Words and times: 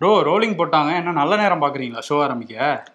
Bro 0.00 0.10
rolling 0.26 0.56
போட்டாங்க. 0.56 0.90
என்ன 1.00 1.12
நல்ல 1.18 1.34
நேரம் 1.42 1.62
பாக்குறீங்களா 1.62 2.02
ஷோ 2.08 2.16
ஆரம்பிக்க. 2.24 2.54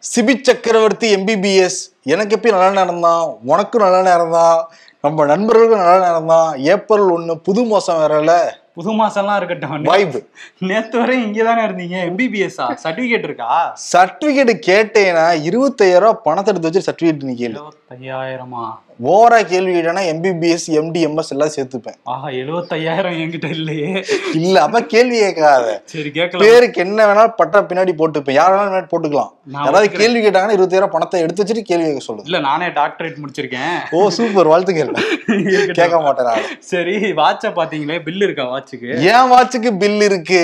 சிபி 0.10 0.34
சக்கரவர்த்தி 0.48 1.08
எம்பிபிஎஸ் 1.18 1.80
எனக்கு 2.14 2.36
எப்பயும் 2.38 2.56
நல்ல 2.58 2.70
நேரம் 2.80 3.06
தான்? 3.08 3.24
உனக்கும் 3.52 3.84
நல்ல 3.86 4.00
நேரம் 4.10 4.36
தான். 4.40 4.60
நம்ம 5.06 5.26
நண்பர்களுக்கும் 5.32 5.82
நல்ல 5.84 5.96
நேரம் 6.08 6.32
தான். 6.34 6.50
ஏப்ரல் 6.74 7.08
ஒன்று 7.16 7.36
புது 7.48 7.64
மாசம் 7.72 8.00
வேறல 8.02 8.36
புது 8.78 8.92
மாசம்லாம் 9.00 9.40
இருக்கட்டும். 9.40 9.88
வைப் 9.92 10.20
நேத்து 10.68 10.96
வரை 11.00 11.16
இங்க 11.24 11.40
தானே 11.48 11.64
இருந்தீங்க? 11.68 11.98
எம்பிபிஎஸ்ஆ 12.10 12.68
சர்டிபிகேட் 12.84 13.28
இருக்கா? 13.30 13.50
சர்டிபிகேட் 13.92 14.54
கேட்டேன்னா 14.70 15.26
இருபத்தாயிரம் 15.50 16.06
ரூபாய் 16.06 16.24
பணத்தை 16.28 16.52
எடுத்து 16.54 16.70
வச்சு 16.70 16.88
சர்டிபிகேட் 16.90 17.28
நீ 17.30 17.36
கேளு 17.42 17.58
எழுபத்தையாயிரமா 17.58 18.66
ஓவரா 19.10 19.44
கேள்வி 19.44 19.72
கேட்டேன்னா 19.74 20.02
எம்பிபிஎஸ் 20.14 20.66
எம்டி 20.80 21.00
எம்எஸ் 21.08 21.30
எல்லாம் 21.30 21.52
சேர்த்துப்பேன். 21.56 21.96
ஆஹா 22.04 22.28
எழுபத்தையாயிரம் 22.28 23.16
என்கிட்ட 23.22 23.50
இல்லையே. 23.50 24.04
இல்ல 24.34 24.62
அப்ப 24.62 24.82
கேள்வி 24.84 25.20
கேட்காத. 25.20 25.82
சரி 25.86 26.12
கேட்கலாம். 26.12 26.48
பேருக்கு 26.48 26.82
என்ன 26.82 27.06
வேணாலும் 27.06 27.34
பட்டா 27.36 27.62
பின்னாடி 27.62 27.94
போட்டுப்பேன். 28.02 28.32
யார் 28.32 28.54
வேணாலும் 28.54 28.92
போட்டுக்கலாம். 28.94 29.32
ஒத்துக்கிறேன். 29.54 29.98
கேள்வி 29.98 30.20
கேட்டாங்கன்னா 30.26 30.58
இருபத்தாயிரம் 30.58 30.94
பணத்தை 30.96 31.22
எடுத்து 31.22 31.44
வச்சுட்டு 31.44 31.62
கேள்வி 31.62 31.86
கேட்க 31.86 32.14
சொல்லுது 32.14 32.30
இல்ல 32.32 32.40
நானே 32.40 32.66
டாக்டரேட் 32.66 33.18
முடிச்சிருக்கேன். 33.24 33.80
ஓ 33.92 34.10
சூப்பர் 34.10 34.48
வாழ்த்துக்கள். 34.48 34.94
இருக்கட்டும். 35.28 35.74
கேட்க 35.74 36.02
மாட்டேன் 36.02 36.60
சரி 36.60 36.96
வாட்ச 37.12 37.54
பாத்தீங்களே 37.60 38.00
பில் 38.04 38.22
இருக்கா 38.22 38.46
வாட்சுக்கு? 38.54 38.92
என் 39.14 39.32
வாட்சுக்கு 39.34 39.78
பில் 39.78 40.02
இருக்கு. 40.02 40.44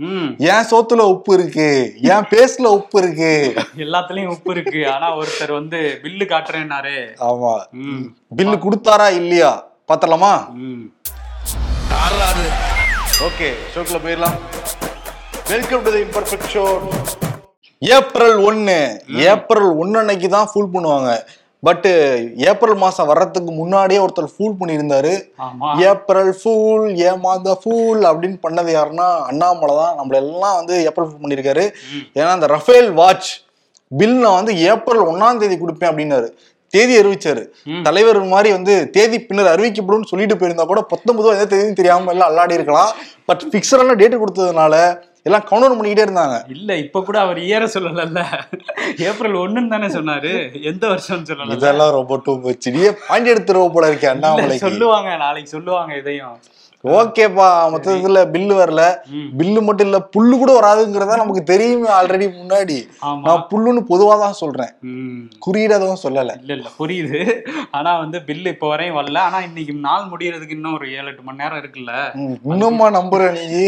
ம். 0.00 0.34
என் 0.38 0.66
சோத்துல 0.70 1.00
உப்பு 1.12 1.34
இருக்கு? 1.34 1.94
என் 2.02 2.26
பேஸ்ட்ல 2.30 2.66
உப்பு 2.66 2.98
இருக்கு? 3.02 3.54
எல்லாத்துலயும் 3.76 4.26
உப்பு 4.26 4.50
இருக்கு. 4.50 4.90
ஆனா 4.90 5.16
ஒருத்தர் 5.18 5.52
வந்து 5.52 6.00
பில்லு 6.02 6.24
காட்டுறேன்னாரு. 6.24 6.96
ஆமா. 7.20 7.52
பில்லு 8.36 8.56
கொடுத்தாரா 8.64 9.12
இல்லையா? 9.12 9.50
பாத்தலாமா 9.88 10.32
ம். 10.50 10.84
ஓகே 13.26 13.48
ஷோக்குள்ள 13.74 13.98
போயிடலாம். 14.04 14.36
Welcome 15.48 15.82
to 15.82 15.92
the 15.92 15.98
imperfect 15.98 16.50
show 16.52 16.64
April 17.78 18.36
ஒன்னு. 18.36 18.78
ஏப்ரல் 19.10 19.76
ஒன்னு 19.76 19.98
அன்னைக்கு 19.98 20.28
தான் 20.28 20.48
ஃபுல் 20.52 20.72
பண்ணுவாங்க. 20.72 21.10
பட் 21.66 21.86
ஏப்ரல் 22.50 22.76
மாசம் 22.82 23.08
வர்றதுக்கு 23.10 23.52
முன்னாடியே 23.60 24.00
ஒருத்தர் 24.02 24.28
ஃபூல் 24.34 24.58
பண்ணியிருந்தாரு. 24.58 25.12
ஏப்ரல் 25.90 26.32
ஃபூல் 26.40 26.84
ஏமாந்த 27.08 27.54
ஃபூல் 27.62 28.02
அப்படின்னு 28.10 28.38
பண்ணது 28.46 28.70
யாருன்னா 28.76 29.06
அண்ணாமலை 29.30 29.74
தான். 29.80 29.96
நம்மள 30.00 30.18
எல்லாம் 30.24 30.58
வந்து 30.60 30.76
ஏப்ரல் 30.90 31.08
ஃபூல் 31.08 31.24
பண்ணியிருக்காரு. 31.24 31.64
ஏன்னா 32.18 32.30
அந்த 32.36 32.48
ரஃபேல் 32.54 32.90
வாட்ச் 33.00 33.30
பில் 34.00 34.16
நான் 34.22 34.38
வந்து 34.40 34.54
ஏப்ரல் 34.70 35.02
ஒன்னாம் 35.10 35.42
தேதி 35.42 35.58
கொடுப்பேன் 35.64 35.90
அப்படின்னாரு. 35.90 36.30
தேதி 36.74 36.94
அறிவிச்சாரு. 37.00 37.42
தலைவர் 37.86 38.18
மாதிரி 38.32 38.48
வந்து 38.56 38.74
தேதி 38.96 39.18
பின்னர் 39.28 39.52
அறிவிக்கப்படும் 39.52 40.08
சொல்லிட்டு 40.10 40.34
போயிருந்தா 40.40 40.66
கூட 40.70 40.80
பத்தொன்பதோ 40.90 41.30
எந்த 41.36 41.46
தேதியும் 41.52 41.78
தெரியாம 41.78 42.10
எல்லாம் 42.14 42.30
அல்லாடி 42.30 42.58
இருக்கலாம். 42.58 42.90
பட் 43.28 43.44
பிக்சரான 43.54 43.96
டேட் 44.02 44.20
கொடுத்ததுனால 44.22 44.74
எல்லாம் 45.28 45.46
கவுண்டர் 45.48 45.76
பண்ணிக்கிட்டே 45.76 46.06
இருந்தாங்க. 46.08 46.36
இல்ல 46.56 46.76
இப்ப 46.84 47.02
கூட 47.08 47.18
அவர் 47.20 47.38
இயற 47.48 47.64
சொல்லல 47.76 48.24
ஏப்ரல் 49.08 49.40
ஒண்ணுன்னு 49.44 49.72
தானே 49.74 49.88
சொன்னாரு. 49.96 50.32
எந்த 50.72 50.84
வருஷம்னு 50.92 51.28
சொல்லல 51.30 51.56
இதெல்லாம் 51.58 51.96
ரொம்ப 51.98 52.20
டூ 52.26 52.34
நீயே 52.76 52.92
பாண்டி 53.08 53.32
எடுத்துருவ 53.34 53.72
போல 53.76 53.90
இருக்கே 53.90 54.08
இல்ல, 54.08 54.14
அண்ணாமலைக்கு 54.14 54.66
சொல்லுவாங்க 54.68 55.10
நாளைக்கு 55.24 55.50
சொல்லுவாங்க 55.56 55.92
இதையும். 55.96 56.36
ஓகேப்பா 56.84 57.46
மொத்தத்துல 57.72 58.18
பில்லு 58.30 58.54
வரல. 58.54 58.82
பில்லு 59.38 59.62
மட்டும் 59.62 59.86
இல்ல 59.86 59.98
புல்லு 60.16 60.38
கூட 60.38 60.60
வராதுங்கிறதா 60.60 61.16
நமக்கு 61.16 61.42
தெரியுமே 61.44 61.88
ஆல்ரெடி 61.88 62.26
முன்னாடி. 62.32 62.76
நான் 63.22 63.46
புல்லுன்னு 63.50 63.82
பொதுவா 63.88 64.18
தான் 64.18 64.32
சொல்றேன். 64.32 64.70
ம். 64.82 65.16
குறியீடாதான் 65.46 66.02
சொல்லல. 66.02 66.34
இல்ல 66.40 66.52
இல்ல 66.52 66.68
புரியுது. 66.78 67.20
ஆனா 67.70 67.98
வந்து 67.98 68.22
பில் 68.22 68.46
இப்ப 68.46 68.68
வரையும் 68.68 68.96
வரல. 68.96 69.18
ஆனா 69.18 69.40
இன்னைக்கு 69.40 69.74
நாள் 69.78 70.08
முடியறதுக்கு 70.10 70.50
இன்னும் 70.50 70.74
ஒரு 70.74 70.92
ஏழு 70.92 71.06
எட்டு 71.06 71.22
மணி 71.22 71.36
நேரம் 71.36 71.60
இருக்குல்ல. 71.62 71.94
ம், 72.14 72.36
இன்னுமா 72.52 72.90
நம்புற 72.90 73.22
நீ. 73.32 73.64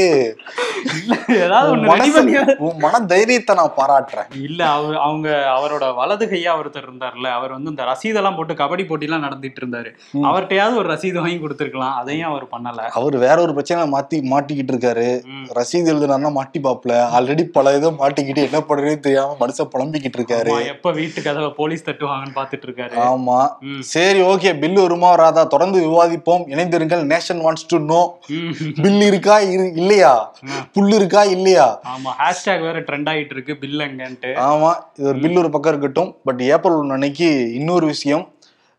மன 2.80 3.00
தைரியத்தை 3.06 3.54
நான் 3.54 3.76
பாராட்டுறேன். 3.76 4.28
இல்ல 4.40 4.66
அவர் 4.68 4.96
அவங்க 4.98 5.28
அவரோட 5.56 5.94
வலது 5.94 6.26
கையா 6.26 6.52
ஒருத்தர் 6.60 6.86
இருந்தார்ல 6.88 7.28
அவர் 7.30 7.52
வந்து 7.52 7.70
இந்த 7.70 7.84
ரசீதெல்லாம் 7.84 8.36
போட்டு 8.36 8.54
கபடி 8.54 8.86
போட்டி 8.86 9.06
எல்லாம் 9.06 9.20
நடத்திட்டு 9.20 9.60
இருந்தாரு. 9.62 9.90
அவர்கிட்டயாவது 10.24 10.76
ஒரு 10.76 10.88
ரசீது 10.92 11.18
வாங்கி 11.18 11.38
கொடுத்திருக்கலாம். 11.38 11.94
அதையும் 11.94 12.30
அவர் 12.30 12.46
பண்ணல. 12.48 12.86
அவர் 13.00 13.16
வேற 13.16 13.40
ஒரு 13.40 13.50
பிரச்சனை 13.50 13.90
மாத்தி 13.92 14.14
மாட்டிக்கிட்டு 14.14 14.72
இருக்காரு. 14.72 15.22
ரசீது 15.54 15.90
எழுதுனாருன்னா 15.92 16.30
மாட்டி 16.30 16.60
பாப்பல. 16.60 17.08
ஆல்ரெடி 17.18 17.42
பல 17.42 17.76
இதை 17.76 17.90
மாட்டிக்கிட்டு 17.98 18.36
என்ன 18.36 18.62
பண்றதுன்னு 18.68 18.98
தெரியாம 18.98 19.36
மனுஷன் 19.40 19.68
புலம்பிக்கிட்டு 19.78 20.18
இருக்காரு. 20.18 20.66
எப்ப 20.66 20.92
வீட்டு 20.92 21.22
கதவை 21.22 21.48
போலீஸ் 21.48 21.84
தட்டுவாங்கன்னு 21.84 22.28
பாத்துட்டு 22.34 22.66
இருக்காரு. 22.66 22.90
ஆமா. 22.96 23.48
சரி 23.78 24.20
ஓகே. 24.20 24.58
பில்லு 24.58 24.80
வருமா 24.80 25.10
வராதா? 25.10 25.44
தொடர்ந்து 25.44 25.90
விவாதிப்போம். 25.90 26.44
இணைந்திருங்கள். 26.48 27.06
Nation 27.06 27.40
wants 27.40 27.66
to 27.68 27.78
know. 27.78 28.18
Bill 28.82 29.00
இருக்கா? 29.00 29.38
இரு- 29.40 29.76
இல்லையா? 29.76 30.34
ம். 30.40 30.80
புல்லு 30.80 30.94
இருக்கா? 30.94 31.24
இல்லையா? 31.24 31.80
ஆமா 31.80 32.08
ஹேஷ்டேக் 32.08 32.60
வேற 32.60 32.80
ட்ரெண்ட் 32.80 33.08
ஆயிட்டு 33.08 33.30
இருக்கு. 33.30 33.56
பில் 33.56 33.78
எங்கன்ட்டு. 33.78 34.26
ஆமா. 34.26 34.74
இது 34.94 35.08
ஒரு 35.08 35.18
பில் 35.18 35.36
ஒரு 35.36 35.50
பக்கம் 35.50 35.72
இருக்கட்டும். 35.72 36.16
பட் 36.24 36.40
ஏப்ரல் 36.40 36.74
ஒன்று 36.74 36.92
அன்னைக்கு 36.92 37.54
இன்னொரு 37.54 37.86
விஷயம். 37.86 38.28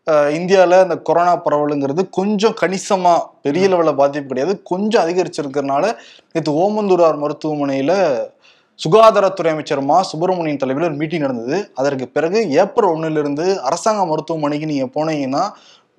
அஹ் 0.06 0.30
இந்தியால 0.32 0.82
இந்த 0.82 0.96
கொரோனா 0.98 1.36
பரவலுங்கிறது 1.36 2.10
கொஞ்சம் 2.10 2.54
கணிசமா 2.60 3.12
பெரிய 3.42 3.68
லெவலில் 3.68 3.94
பாதிப்பு 3.94 4.28
கிடையாது. 4.28 4.62
கொஞ்சம் 4.62 5.02
அதிகரிச்சிருக்கிறதுனால 5.02 5.84
நேற்று 6.32 6.52
ஓமந்தூரார் 6.54 7.18
மருத்துவமனையில 7.18 7.92
சுகாதாரத்துறை 8.80 9.50
அமைச்சர் 9.50 9.82
மா. 9.82 10.02
சுப்பிரமணியன் 10.02 10.56
தலைமையில் 10.56 10.90
ஒரு 10.90 10.98
மீட்டிங் 10.98 11.20
நடந்தது. 11.20 11.70
அதற்கு 11.74 12.08
பிறகு 12.08 12.50
ஏப்ரல் 12.52 12.92
ஒண்ணுல 12.94 13.18
இருந்து 13.18 13.60
அரசாங்க 13.62 14.06
மருத்துவமனைக்கு 14.06 14.66
நீங்க 14.66 14.86
போனீங்கன்னா 14.94 15.44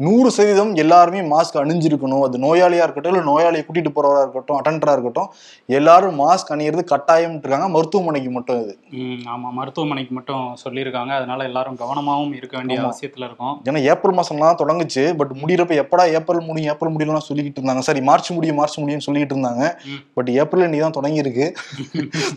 நூறு 0.04 0.32
சதவீதம் 0.32 0.76
எல்லாருமே 0.76 1.22
மாஸ்க் 1.32 1.58
அணிஞ்சிருக்கணும். 1.62 2.24
அது 2.26 2.38
நோயாளியா 2.38 2.84
இருக்கட்டும் 2.86 3.12
இல்லை 3.14 3.24
நோயாளியை 3.30 3.64
கூட்டிட்டு 3.66 3.92
போறவரா 3.96 4.22
இருக்கட்டும் 4.22 4.58
அட்டண்டரா 4.60 4.94
இருக்கட்டும் 4.96 5.28
எல்லாரும் 5.70 6.16
மாஸ்க் 6.20 6.52
அணியிறது 6.56 6.84
கட்டாயம் 6.84 7.36
இருக்காங்க 7.40 7.68
மருத்துவமனைக்கு 7.68 8.32
மட்டும் 8.32 8.60
இது. 8.64 8.74
ம், 9.02 9.20
ஆமா. 9.34 9.50
மருத்துவமனைக்கு 9.52 10.14
மட்டும் 10.14 10.56
சொல்லியிருக்காங்க. 10.64 11.12
அதனால 11.20 11.44
எல்லாரும் 11.44 11.78
கவனமாவும் 11.78 12.34
இருக்க 12.34 12.58
வேண்டிய. 12.58 12.80
அவசியத்துல 12.84 13.28
இருக்கும். 13.30 13.56
ஏன்னா 13.70 13.82
ஏப்ரல் 13.92 14.18
மாசம்லாம் 14.20 14.60
தொடங்குச்சு. 14.64 15.04
பட் 15.18 15.34
முடியறப்ப 15.42 15.78
எப்படா 15.84 16.06
ஏப்ரல் 16.14 16.42
முடியும் 16.42 16.72
ஏப்ரல் 16.74 16.94
முடியலாம் 16.96 17.28
சொல்லிக்கிட்டு 17.30 17.62
இருந்தாங்க. 17.62 17.84
சரி 17.90 18.02
மார்ச் 18.02 18.32
முடியும் 18.32 18.56
மார்ச் 18.56 18.80
முடியும்னு 18.80 19.08
சொல்லிட்டு 19.08 19.36
இருந்தாங்க. 19.36 19.64
பட் 20.14 20.32
ஏப்ரல் 20.40 20.66
இன்னைக்கு 20.66 20.86
தான் 20.88 20.98
தொடங்கியிருக்கு. 21.00 21.48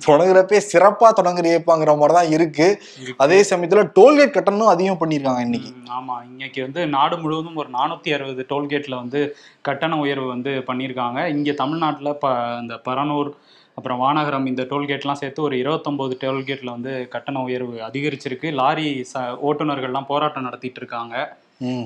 தொடங்குறப்பே 0.09 0.61
சிறப்பா 0.73 1.11
தொடங்குறியப்பாங்கிற 1.21 1.97
மாதிரி 1.99 2.17
தான் 2.19 2.31
இருக்கு. 2.31 2.69
இருக்கு. 3.03 3.19
அதே 3.19 3.41
சமயத்துல 3.51 3.85
டோல்கேட் 3.99 4.37
கட்டணம் 4.37 4.75
அதிகம் 4.75 5.01
பண்ணியிருக்காங்க 5.01 5.41
இன்னைக்கு. 5.41 5.73
ம், 5.73 5.91
ஆமா. 5.99 6.17
இன்னைக்கு 6.31 6.63
வந்து 6.63 6.81
நாடு 6.87 7.17
முழுவதும் 7.19 7.56
ஒரு 7.63 7.71
நானூத்தி 7.79 8.11
அறுபது 8.17 8.45
டோல்கேட்ல 8.53 8.95
வந்து 9.03 9.21
கட்டண 9.69 9.99
உயர்வு 10.05 10.27
வந்து 10.35 10.53
பண்ணியிருக்காங்க. 10.69 11.21
இங்க 11.37 11.53
தமிழ்நாட்டுல 11.63 12.13
ப 12.25 12.35
இந்த 12.63 12.77
பரனூர் 12.89 13.31
அப்புறம் 13.79 14.03
வானகரம் 14.03 14.47
இந்த 14.51 14.63
டோல்கேட்லாம் 14.71 15.21
சேர்த்து 15.23 15.41
ஒரு 15.47 15.57
இருபத்தொம்போது 15.63 16.15
டோல்கேட்ல 16.21 16.71
வந்து 16.77 16.93
கட்டண 17.15 17.41
உயர்வு 17.49 17.75
அதிகரிச்சிருக்கு. 17.89 18.51
லாரி 18.61 18.87
ச 19.13 19.25
ஓட்டுநர்கள்லாம் 19.49 20.11
போராட்டம் 20.13 20.47
நடத்திட்டு 20.49 20.81
இருக்காங்க. 20.83 21.17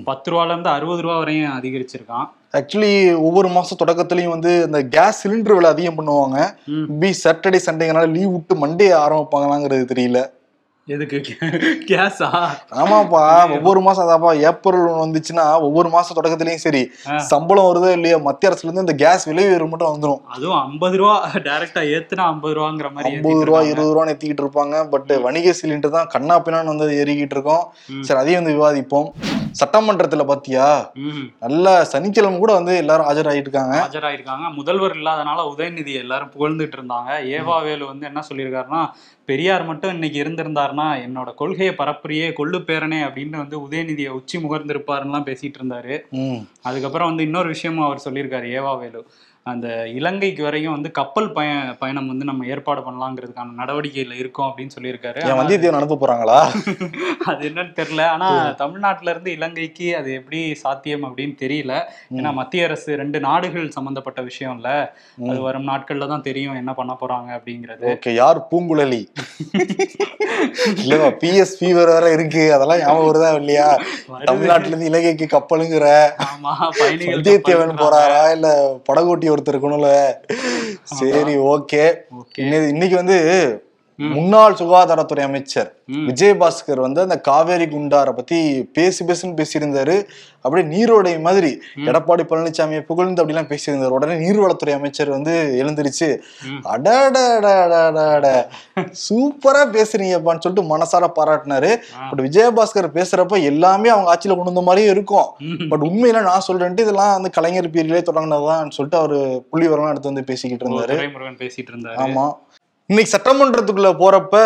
பத்து 0.09 0.29
ரூபால 0.33 0.53
இருந்து 0.55 0.71
அறுபது 0.77 1.03
ரூபா 1.05 1.17
வரையும் 1.23 1.57
அதிகரிச்சிருக்கான். 1.59 2.29
ஆக்சுவலி 2.59 2.93
ஒவ்வொரு 3.27 3.49
மாசம் 3.57 3.81
தொடக்கத்துலயும் 3.83 4.35
வந்து 4.35 4.53
இந்த 4.69 4.79
கேஸ் 4.97 5.21
சிலிண்டர் 5.23 5.57
விலை 5.57 5.71
அதிகம் 5.75 5.99
பண்ணுவாங்க. 5.99 6.39
பி 7.01 7.11
சாட்டர்டே 7.23 7.61
சண்டேங்கனால 7.67 8.09
லீவ் 8.17 8.33
விட்டு 8.37 8.55
மண்டே 8.63 8.89
ஆரம்பிப்பாங்களாங்கிறது 9.05 9.85
தெரியல. 9.93 10.21
எதுக்கு? 10.95 11.19
கேஸா? 11.91 12.29
ஆமாப்பா 12.83 13.23
ஒவ்வொரு 13.57 13.81
மாசம் 13.87 14.05
அதாப்பா 14.05 14.31
ஏப்ரல் 14.49 14.85
வந்துச்சுன்னா 15.03 15.45
ஒவ்வொரு 15.67 15.89
மாசம் 15.95 16.17
தொடக்கத்துலயும் 16.19 16.65
சரி. 16.65 16.83
சம்பளம் 17.31 17.69
வருதோ 17.69 17.91
இல்லையோ 17.97 18.19
மத்திய 18.29 18.51
அரசுல 18.51 18.69
இருந்து 18.69 18.85
இந்த 18.87 18.97
கேஸ் 19.05 19.27
விலை 19.31 19.45
உயர்வு 19.51 19.71
மட்டும் 19.73 19.93
வந்துடும் 19.95 20.23
அதுவும் 20.37 20.61
ஐம்பது 20.67 20.99
ரூபா 21.03 21.17
டைரக்டா 21.49 21.83
ஏத்துனா 21.97 22.27
ஐம்பது 22.33 22.57
ரூபாங்கிற 22.59 22.91
மாதிரி 22.95 23.13
ஐம்பது 23.13 23.45
ரூபா. 23.51 23.61
இருபது 23.73 23.93
ரூபா 23.95 24.07
ஏத்திக்கிட்டு 24.13 24.45
இருப்பாங்க. 24.45 24.77
பட் 24.95 25.13
வணிக 25.27 25.55
சிலிண்டர் 25.61 25.97
தான் 25.99 26.11
கண்ணா 26.15 26.37
பின்னான்னு 26.47 26.73
வந்து 26.75 26.99
ஏறிக்கிட்டு 27.03 27.37
இருக்கோம். 27.39 27.65
சரி 28.09 28.21
அதையும் 28.23 28.41
வந்து 28.43 28.57
விவாதிப்போம். 28.57 29.09
சட்டமன்றத்துல 29.59 30.25
பாத்தியா? 30.31 30.67
நல்ல 31.45 31.67
சனிக்கிழமை 31.93 32.39
கூட 32.39 32.53
வந்து 32.59 32.73
எல்லாரும் 32.83 33.09
ஆஜராகிட்டு 33.11 33.49
இருக்காங்க 33.49 33.77
ஆஜராயிருக்காங்க. 33.87 34.47
முதல்வர் 34.59 34.97
இல்லாதனால 34.99 35.47
உதயநிதி 35.53 35.95
எல்லாரும் 36.03 36.33
புகழ்ந்துட்டு 36.37 36.77
இருந்தாங்க. 36.79 37.11
ஏவா 37.39 37.57
வேலு 37.67 37.85
வந்து 37.93 38.07
என்ன 38.11 38.23
சொல்லியிருக்காருன்னா 38.29 38.83
பெரியார் 39.31 39.65
மட்டும் 39.71 39.95
இன்னைக்கு 39.97 40.19
இருந்திருந்தாருன்னா 40.23 40.87
என்னோட 41.07 41.31
கொள்கையை 41.41 41.73
பரப்புரியே 41.81 42.29
கொள்ளு 42.39 42.59
பேரனே 42.69 43.01
அப்படின்னு 43.09 43.37
வந்து 43.43 43.57
உதயநிதியை 43.67 44.13
உச்சி 44.19 44.37
முகர்ந்திருப்பாருலாம் 44.39 45.27
பேசிட்டு 45.29 45.59
இருந்தாரு. 45.61 45.97
அதுக்கப்புறம் 46.69 47.11
வந்து 47.11 47.27
இன்னொரு 47.29 47.49
விஷயமும் 47.55 47.87
அவர் 47.89 48.05
சொல்லியிருக்காரு 48.07 48.49
ஏவா 48.61 48.73
வேலு. 48.79 49.03
அந்த 49.53 49.69
இலங்கைக்கு 49.99 50.43
வரையும் 50.47 50.75
வந்து 50.77 50.91
கப்பல் 50.99 51.29
பய 51.37 51.51
பயணம் 51.81 52.11
வந்து 52.13 52.29
நம்ம 52.31 52.47
ஏற்பாடு 52.55 52.81
பண்ணலாங்கிறதுக்கான 52.87 53.57
நடவடிக்கையில 53.61 54.17
இருக்கோம் 54.23 54.49
அப்படின்னு 54.51 54.75
சொல்லியிருக்காரு. 54.77 55.21
வந்தியத்தேவன் 55.41 55.79
அனுப்ப 55.81 55.99
போறாங்களா? 56.03 56.39
அது 57.31 57.41
என்னன்னு 57.51 57.75
தெரியல. 57.81 58.05
ஆனா 58.15 58.29
தமிழ்நாட்டுல 58.63 59.13
இருந்து 59.15 59.31
இலங்கைக்கு 59.39 59.89
அது 60.01 60.11
எப்படி 60.21 60.41
சாத்தியம் 60.65 61.07
அப்படின்னு 61.09 61.37
தெரியல. 61.45 61.75
ஏன்னா 62.19 62.33
மத்திய 62.41 62.69
அரசு 62.69 62.91
ரெண்டு 63.03 63.21
நாடுகள் 63.29 63.69
சம்பந்தப்பட்ட 63.77 64.21
விஷயம் 64.31 64.57
இல்ல. 64.59 64.69
அது 65.31 65.39
வரும் 65.47 65.69
நாட்கள்ல 65.71 66.09
தான் 66.15 66.27
தெரியும் 66.29 66.59
என்ன 66.61 66.75
பண்ண 66.81 66.93
போறாங்க 67.03 67.31
அப்படிங்கிறது. 67.39 67.87
ஓகே 67.95 68.13
யார் 68.21 68.41
பூங்குழலி? 68.51 69.03
இல்லவா 70.83 71.09
பிஎஸ் 71.23 71.57
ஃபீவர் 71.59 71.93
வேற 71.95 72.07
இருக்கு. 72.17 72.45
அதெல்லாம் 72.57 72.83
ஞாபகம் 72.85 73.09
வருதா 73.11 73.31
இல்லையா? 73.41 73.69
தமிழ்நாட்டுல 74.29 74.73
இருந்து 74.73 74.91
இலங்கைக்கு 74.91 75.27
கப்பலுங்கிற 75.37 75.87
வந்தியத்தேவன் 77.15 77.81
போறாரா? 77.83 78.23
இல்ல 78.37 78.49
படகோட்டி 78.89 79.27
ஒருத்தர் 79.41 79.55
இருக்கணும்ல 79.55 79.91
சரி 80.83 81.37
ஓகே. 81.47 81.85
ஓகே. 82.21 82.69
இன்னைக்கு 82.69 82.97
வந்து 82.97 83.19
முன்னாள் 84.09 84.53
சுகாதாரத்துறை 84.53 85.21
அமைச்சர் 85.21 85.75
விஜயபாஸ்கர் 85.93 86.81
வந்து 86.81 87.01
அந்த 87.01 87.21
காவேரி 87.21 87.65
குண்டாரை 87.65 88.13
பத்தி 88.13 88.65
பேசி 88.65 89.05
பேசுன்னு 89.05 89.43
பேசியிருந்தாரு. 89.43 90.05
அப்படியே 90.41 90.69
நீரோடை 90.69 91.21
மாதிரி 91.21 91.61
எடப்பாடி 91.77 92.23
பழனிசாமியை 92.25 92.81
புகழ்ந்து 92.81 93.27
அப்படிலாம் 93.27 93.57
பேசியிருந்தாரு. 93.57 93.87
உடனே 93.87 94.29
நீர்வளத்துறை 94.29 94.71
அமைச்சர் 94.71 95.09
வந்து 95.09 95.65
எழுந்திருச்சு. 95.65 96.19
அடடடடடட 96.65 98.47
சூப்பரா 98.77 99.63
பேசுறீங்கப்பான்னு 99.73 100.39
சொல்லிட்டு 100.39 100.77
மனசார 100.77 101.11
பாராட்டினாரு. 101.17 101.77
பட் 102.11 102.21
விஜயபாஸ்கர் 102.21 102.95
பேசுறப்ப 102.95 103.43
எல்லாமே 103.43 103.89
அவங்க 103.89 104.15
ஆட்சியில 104.15 104.29
கொண்டு 104.29 104.45
வந்த 104.45 104.61
மாதிரியே 104.61 104.91
இருக்கும். 104.91 105.27
பட் 105.69 105.83
உண்மையில 105.83 106.23
நான் 106.23 106.43
சொல்றேன்ட்டு 106.49 106.81
இதெல்லாம் 106.81 107.13
வந்து 107.13 107.31
கலைஞர் 107.31 107.71
பீரியட்லயே 107.71 108.03
தொடங்கினதுதான் 108.13 108.71
சொல்லிட்டு 108.71 108.99
அவரு 108.99 109.47
புள்ளி 109.51 109.69
வரலாம் 109.69 109.91
எடுத்து 109.91 110.09
வந்து 110.09 110.25
பேசிக்கிட்டு 110.25 110.65
இருந்தாரு. 110.65 110.97
பேசிட்டு 111.39 111.75
இருந்தாரு. 111.75 111.99
ஆமா. 111.99 112.33
இன்னைக்கு 112.91 113.11
சட்டமன்றத்துக்குள்ள 113.11 113.91
போறப்ப 113.99 114.37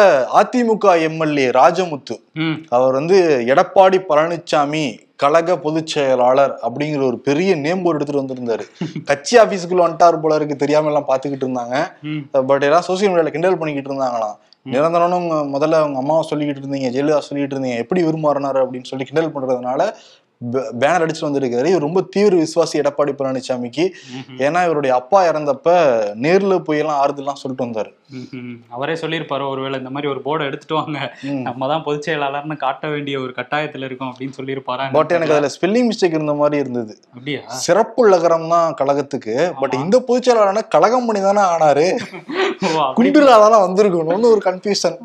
அதிமுக 0.40 0.86
எம்எல்ஏ 1.06 1.44
ராஜமுத்து 1.50 2.14
அவர் 2.68 2.96
வந்து 2.98 3.18
எடப்பாடி 3.52 3.98
பழனிசாமி 4.08 4.82
கழக 5.16 5.56
பொதுச் 5.56 5.92
செயலாளர் 5.92 6.52
அப்படிங்கிற 6.66 7.02
ஒரு 7.06 7.18
பெரிய 7.18 7.50
நேம் 7.56 7.82
போர்டு 7.84 7.98
எடுத்துட்டு 7.98 8.22
வந்திருந்தாரு. 8.22 8.64
கட்சி 9.10 9.34
ஆபீஸுக்குள்ள 9.36 9.84
வந்துட்டாரு 9.84 10.18
போல 10.20 10.36
இருக்கு 10.36 10.56
தெரியாம 10.56 10.90
எல்லாம் 10.92 11.08
பாத்துக்கிட்டு 11.10 11.46
இருந்தாங்க. 11.46 11.76
பட் 12.50 12.66
எல்லாம் 12.68 12.86
சோசியல் 12.88 13.12
மீடியால 13.12 13.32
கிண்டல் 13.36 13.58
பண்ணிக்கிட்டு 13.60 13.90
இருந்தாங்களாம். 13.92 14.36
நிரந்தரம்னு 14.66 15.20
முதல்ல 15.54 15.80
உங்க 15.86 15.98
அம்மாவை 16.02 16.22
சொல்லிக்கிட்டு 16.30 16.62
இருந்தீங்க 16.62 16.90
ஜெயலலிதா 16.94 17.22
சொல்லிட்டு 17.28 17.56
இருந்தீங்க 17.56 17.80
எப்படி 17.84 18.02
விரும்பாருனாரு 18.08 18.60
அப்படின்னு 18.64 18.90
சொல்லி 18.90 19.06
கிண்டல் 19.08 19.34
பண்றதுனால 19.34 19.80
பேனர் 20.52 21.02
அடிச்சுட்டு 21.04 21.28
வந்திருக்காரு. 21.28 21.66
இவர் 21.66 21.80
ரொம்ப 21.80 22.00
தீவிர 22.10 22.36
விசுவாசி 22.36 22.76
எடப்பாடி 22.76 23.12
பழனிசாமிக்கு. 23.18 23.84
ஏன்னா 24.36 24.64
இவருடைய 24.64 24.96
அப்பா 24.96 25.24
இறந்தப்ப 25.24 25.68
நேர்ல 26.20 26.58
போய் 26.58 26.78
எல்லாம் 26.78 27.00
ஆறுதல்லாம் 27.02 27.32
சொல்லிட்டு 27.32 27.64
வந்தாரு. 27.64 27.92
அவரே 28.68 28.92
சொல்லியிருப்பாரு 28.92 29.48
ஒருவேளை 29.48 29.78
இந்த 29.78 29.90
மாதிரி 29.90 30.12
ஒரு 30.12 30.20
போர்டை 30.24 30.46
எடுத்துட்டு 30.46 30.74
வாங்க. 30.74 30.98
நம்ம 31.22 31.68
தான் 31.68 31.82
பொதுச் 31.82 32.08
செயலாளர்னு 32.08 32.56
காட்ட 32.56 32.88
வேண்டிய 32.88 33.20
ஒரு 33.20 33.32
கட்டாயத்துல 33.36 33.84
இருக்கோம் 33.84 34.12
அப்படின்னு 34.12 34.32
சொல்லியிருப்பாரா 34.36 34.92
பட் 34.92 35.12
எனக்கு 35.12 35.34
அதுல 35.34 35.50
ஸ்பெல்லிங் 35.54 35.88
மிஸ்டேக் 35.88 36.16
இருந்த 36.18 36.34
மாதிரி 36.34 36.60
இருந்தது. 36.60 36.98
அப்படியா? 37.14 37.40
சிறப்பு 37.46 38.10
லகரம் 38.10 38.48
தான் 38.48 38.74
கழகத்துக்கு. 38.80 39.52
பட். 39.60 39.72
இந்த 39.74 40.04
பொதுச்செயலாளர் 40.08 40.68
கழகம் 40.68 41.06
பண்ணி 41.06 41.22
தானே 41.22 41.42
ஆனாரு. 41.54 41.86
குண்டுலா 42.72 43.24
தானே 43.24 43.56
வந்திருக்கணும்னு 43.56 44.22
ஒரு 44.22 44.40
கன்ஃபியூஷன். 44.44 44.96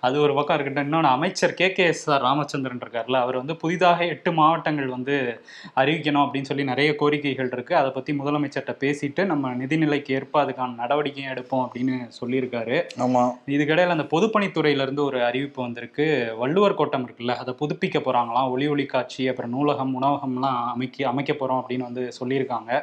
அது 0.00 0.20
ஒரு 0.20 0.34
பக்கம் 0.34 0.54
இருக்கட்டும். 0.54 0.82
இன்னொன்று 0.84 1.08
அமைச்சர் 1.08 1.54
K. 1.54 1.72
K. 1.72 1.84
S. 1.84 2.10
R. 2.10 2.20
Ramachandran 2.20 2.78
இருக்கார்ல 2.78 3.16
அவர் 3.16 3.36
வந்து 3.36 3.56
புதிதாக 3.56 4.04
எட்டு 4.04 4.32
மாவட்டங்கள் 4.32 4.86
வந்து 4.86 5.44
அறிவிக்கணும் 5.76 6.28
அப்படின்னு 6.28 6.42
சொல்லி 6.42 6.64
நிறைய 6.64 6.94
கோரிக்கைகள் 6.98 7.52
இருக்கு. 7.52 7.76
அதை 7.76 7.90
பத்தி 7.90 8.12
முதலமைச்சர்கிட்ட 8.12 8.76
பேசிட்டு 8.84 9.24
நம்ம 9.24 9.54
நிதிநிலைக்கு 9.54 10.12
ஏற்ப 10.12 10.44
அதுக்கான 10.44 10.74
நடவடிக்கையும் 10.74 11.32
எடுப்போம் 11.32 11.68
அப்படின்னு 11.68 12.10
சொல்லியிருக்காரு. 12.20 12.82
ஆமா. 12.98 13.30
இதுக்கிடையில 13.46 13.88
அந்த 13.88 14.02
பொதுப்பணித்துறையில 14.02 14.82
இருந்து 14.82 15.04
ஒரு 15.04 15.24
அறிவிப்பு 15.24 15.62
வந்திருக்கு. 15.62 16.34
வள்ளுவர் 16.38 16.74
கோட்டம் 16.74 17.10
இருக்குல்ல 17.10 17.34
அதை 17.34 17.54
புதுப்பிக்க 17.60 17.98
போறாங்களாம். 17.98 18.50
ஒளி 18.50 18.68
ஒளி 18.68 18.86
காட்சி 18.86 19.28
அப்புறம் 19.28 19.50
நூலகம் 19.50 20.02
உணவகம்லாம் 20.02 20.66
அமைக்க 20.66 21.08
அமைக்க 21.08 21.32
போறோம் 21.32 21.62
அப்படின்னு 21.62 21.78
வந்து 21.78 22.12
சொல்லியிருக்காங்க. 22.20 22.82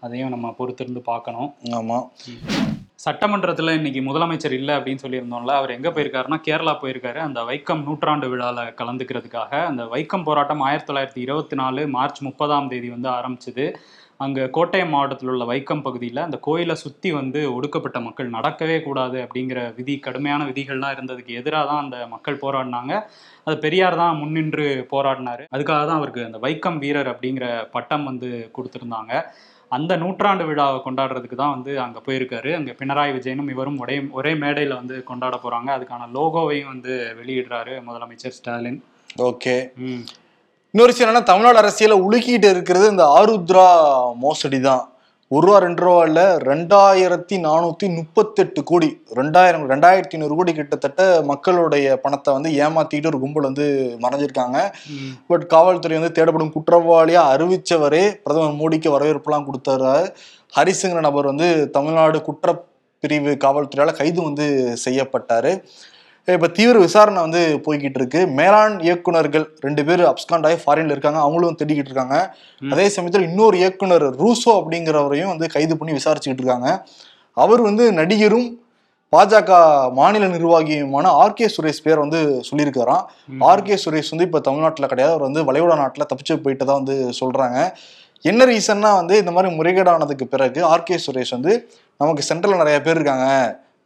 அதையும் 0.00 0.28
நம்ம 0.28 0.54
பொறுத்திருந்து 0.58 0.98
பார்க்கணும். 0.98 1.54
ஆமா. 1.64 2.08
சட்டமன்றத்தில் 3.02 3.76
இன்னைக்கு 3.78 4.00
முதலமைச்சர் 4.08 4.54
இல்லை 4.58 4.74
அப்படின்னு 4.76 5.02
சொல்லியிருந்தோம்ல 5.04 5.54
அவர் 5.60 5.74
எங்கே 5.76 5.90
போயிருக்காருன்னா 5.94 6.36
கேரளா 6.46 6.74
போயிருக்காரு. 6.82 7.18
அந்த 7.28 7.40
வைக்கம் 7.48 7.82
நூற்றாண்டு 7.86 8.26
விழாவில் 8.32 8.74
கலந்துக்கிறதுக்காக. 8.80 9.50
அந்த 9.70 9.82
வைக்கம் 9.94 10.24
போராட்டம் 10.28 10.62
ஆயிரத்தி 10.66 10.88
தொள்ளாயிரத்தி 10.90 11.20
இருபத்தி 11.24 11.56
நாலு 11.60 11.82
மார்ச் 11.96 12.20
முப்பதாம் 12.26 12.70
தேதி 12.72 12.88
வந்து 12.94 13.08
ஆரம்பிச்சது. 13.18 13.66
அங்கே 14.24 14.42
கோட்டயம் 14.56 14.92
மாவட்டத்தில் 14.94 15.30
உள்ள 15.32 15.44
வைக்கம் 15.50 15.82
பகுதியில் 15.86 16.24
அந்த 16.24 16.38
கோயிலை 16.46 16.76
சுற்றி 16.82 17.10
வந்து 17.20 17.40
ஒடுக்கப்பட்ட 17.54 17.98
மக்கள் 18.04 18.34
நடக்கவே 18.36 18.76
கூடாது 18.86 19.18
அப்படிங்கிற 19.24 19.60
விதி 19.78 19.94
கடுமையான 20.06 20.44
விதிகள்லாம் 20.50 20.94
இருந்ததுக்கு 20.96 21.38
எதிராக 21.40 21.66
தான் 21.70 21.82
அந்த 21.84 21.98
மக்கள் 22.12 22.42
போராடினாங்க. 22.44 22.92
அது 23.46 23.56
பெரியார் 23.64 24.00
தான் 24.02 24.20
முன்னின்று 24.20 24.68
போராடினார். 24.92 25.42
அதுக்காக 25.56 25.82
தான் 25.90 26.00
அவருக்கு 26.02 26.28
அந்த 26.28 26.40
வைக்கம் 26.46 26.78
வீரர் 26.84 27.10
அப்படிங்கிற 27.14 27.48
பட்டம் 27.74 28.06
வந்து 28.10 28.30
கொடுத்துருந்தாங்க. 28.58 29.12
அந்த 29.68 29.92
நூற்றாண்டு 29.96 30.44
விழாவை 30.48 30.78
கொண்டாடுறதுக்கு 30.86 31.36
தான் 31.40 31.54
வந்து 31.56 31.72
அங்கே 31.84 32.00
போயிருக்காரு. 32.06 32.50
அங்கே 32.58 32.72
பினராயி 32.80 33.12
விஜயனும் 33.16 33.52
இவரும் 33.54 33.78
ஒரே 33.84 33.96
ஒரே 34.18 34.34
மேடையில் 34.42 34.78
வந்து 34.80 34.96
கொண்டாட 35.10 35.36
போகிறாங்க 35.44 35.70
அதுக்கான 35.76 36.08
லோகோவையும் 36.16 36.72
வந்து 36.74 36.94
வெளியிடுறாரு 37.20 37.74
முதலமைச்சர் 37.88 38.36
ஸ்டாலின். 38.38 38.80
ஓகே. 39.30 39.56
இன்னொரு 40.74 40.90
விஷயம் 40.92 41.08
என்னன்னா 41.08 41.30
தமிழ்நாடு 41.30 41.58
அரசியல 41.62 41.96
உலுக்கிட்டு 42.06 42.48
இருக்கிறது 42.54 42.86
இந்த 42.94 43.04
ஆருத்ரா 43.18 43.68
மோசடி 44.24 44.60
தான் 44.60 44.84
ஒரு 45.34 45.44
ரூபா 45.46 45.58
ரெண்டு 45.64 45.80
ரூபா 45.84 46.00
இல்ல 46.08 46.22
ரெண்டாயிரத்தி 46.48 47.36
நானூத்தி 47.44 47.86
முப்பத்தெட்டு 47.98 48.60
கோடி 48.70 48.88
ரெண்டாயிரம் 49.18 49.64
ரெண்டாயிரத்தி 49.70 50.16
ஐநூறு 50.16 50.34
கோடி 50.38 50.52
கிட்டத்தட்ட 50.58 51.06
மக்களுடைய 51.30 51.94
பணத்தை 52.02 52.30
வந்து 52.36 52.50
ஏமாத்திட்டு 52.64 53.10
ஒரு 53.12 53.20
கும்பல் 53.22 53.48
வந்து 53.48 53.66
மறைஞ்சிருக்காங்க. 54.04 54.58
பட் 55.30 55.46
காவல்துறை 55.54 55.96
வந்து 55.98 56.14
தேடப்படும் 56.18 56.54
குற்றவாளியா 56.56 57.22
அறிவிச்சவரே 57.32 58.04
பிரதமர் 58.26 58.60
மோடிக்கு 58.60 58.94
வரவேற்பெல்லாம் 58.96 59.48
கொடுத்தாரு. 59.48 59.94
ஹரிசுங்கிற 60.58 61.02
நபர் 61.08 61.30
வந்து 61.32 61.48
தமிழ்நாடு 61.78 62.20
குற்றப்பிரிவு 62.28 63.34
காவல்துறையால 63.46 63.96
கைது 64.02 64.20
வந்து 64.28 64.46
செய்யப்பட்டாரு. 64.86 65.54
இப்ப 66.28 66.48
தீவிர 66.48 66.76
விசாரணை 66.78 67.20
வந்து 67.20 67.40
போய்கிட்டு 67.64 67.98
இருக்கு 68.00 68.20
மேலாண் 68.38 68.76
இயக்குனர்கள் 68.86 69.44
ரெண்டு 69.60 69.84
பேர் 69.84 70.02
அப்ஸ்காண்ட் 70.10 70.46
ஆகி 70.48 70.56
ஃபாரின்ல 70.62 70.94
இருக்காங்க. 70.96 71.18
அவங்களும் 71.18 71.56
தேடிக்கிட்டு 71.60 71.90
இருக்காங்க. 71.92 72.16
அதே 72.72 72.88
சமயத்தில் 72.88 73.26
இன்னொரு 73.28 73.56
இயக்குனர் 73.58 74.06
ரூசோ 74.22 74.52
அப்படிங்கிறவரையும் 74.58 75.32
வந்து 75.32 75.48
கைது 75.48 75.76
பண்ணி 75.76 75.94
விசாரிச்சுக்கிட்டு 75.98 76.44
இருக்காங்க. 76.44 76.68
அவர் 77.36 77.60
வந்து 77.60 77.92
நடிகரும் 77.92 78.48
பாஜக 79.12 79.50
மாநில 79.92 80.26
நிர்வாகியுமான 80.26 81.10
ஆர்கே 81.22 81.48
சுரேஷ் 81.56 81.84
பேர் 81.84 82.02
வந்து 82.04 82.20
சொல்லியிருக்காராம். 82.48 83.04
ஆர்கே 83.50 83.76
சுரேஷ் 83.84 84.12
வந்து 84.14 84.28
இப்ப 84.28 84.40
தமிழ்நாட்டுல 84.40 84.86
கிடையாது. 84.86 85.14
அவர் 85.14 85.26
வந்து 85.28 85.44
வளைகுடா 85.50 85.76
நாட்டுல 85.82 86.06
தப்பிச்சு 86.12 86.42
போயிட்டு 86.46 86.64
தான் 86.64 86.80
வந்து 86.82 86.96
சொல்றாங்க. 87.20 87.58
என்ன 88.24 88.44
ரீசன்னா 88.44 88.90
வந்து 89.00 89.14
இந்த 89.18 89.30
மாதிரி 89.30 89.48
முறைகேடானதுக்கு 89.58 90.26
பிறகு 90.34 90.60
ஆர்கே 90.72 90.98
சுரேஷ் 91.06 91.34
வந்து 91.38 91.52
நமக்கு 92.00 92.22
சென்ட்ரல்ல 92.30 92.62
நிறைய 92.62 92.78
பேர் 92.80 92.98
இருக்காங்க. 93.00 93.28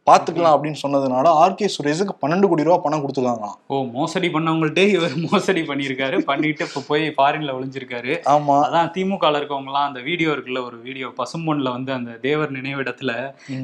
பாத்துக்கலாம் 0.09 0.55
அப்படின்னு 0.55 0.81
சொன்னதுனால 0.83 1.33
ஆர்கே 1.43 1.69
சுரேஷுக்கு 1.75 2.15
பன்னெண்டு 2.21 2.47
கோடி 2.47 2.63
ரூபாய் 2.63 2.83
பணம் 2.83 3.01
கொடுத்துருக்காங்களாம். 3.03 3.57
ஓ 3.67 3.83
மோசடி 3.97 4.27
பண்ணவங்கள்ட்டே 4.27 4.87
இவர் 4.87 5.15
மோசடி 5.31 5.61
பண்ணியிருக்காரு. 5.61 6.17
பண்ணிட்டு 6.19 6.65
இப்போ 6.65 6.81
போய் 6.87 7.05
ஃபாரின்ல 7.17 7.55
ஒளிஞ்சிருக்காரு. 7.57 8.13
ஆமா. 8.35 8.55
அதான் 8.67 8.91
திமுகல 8.95 9.39
இருக்கவங்கலாம் 9.41 9.87
அந்த 9.89 9.99
வீடியோ 9.99 10.31
இருக்குல்ல 10.31 10.63
ஒரு 10.65 10.77
வீடியோ 10.81 11.09
பசும்பொன்ல 11.17 11.71
வந்து 11.71 11.93
அந்த 11.93 12.11
தேவர் 12.11 12.51
நினைவிடத்துல. 12.51 13.11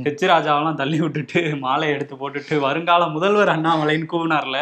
ஹெச் 0.06 0.26
ராஜாவெல்லாம் 0.34 0.82
தள்ளி 0.84 1.00
விட்டுட்டு 1.02 1.42
மாலை 1.56 1.90
எடுத்து 1.90 2.16
போட்டுட்டு 2.16 2.60
வருங்கால 2.60 3.08
முதல்வர் 3.08 3.54
அண்ணாமலைன்னு 3.56 4.12
கூவினார்ல. 4.14 4.60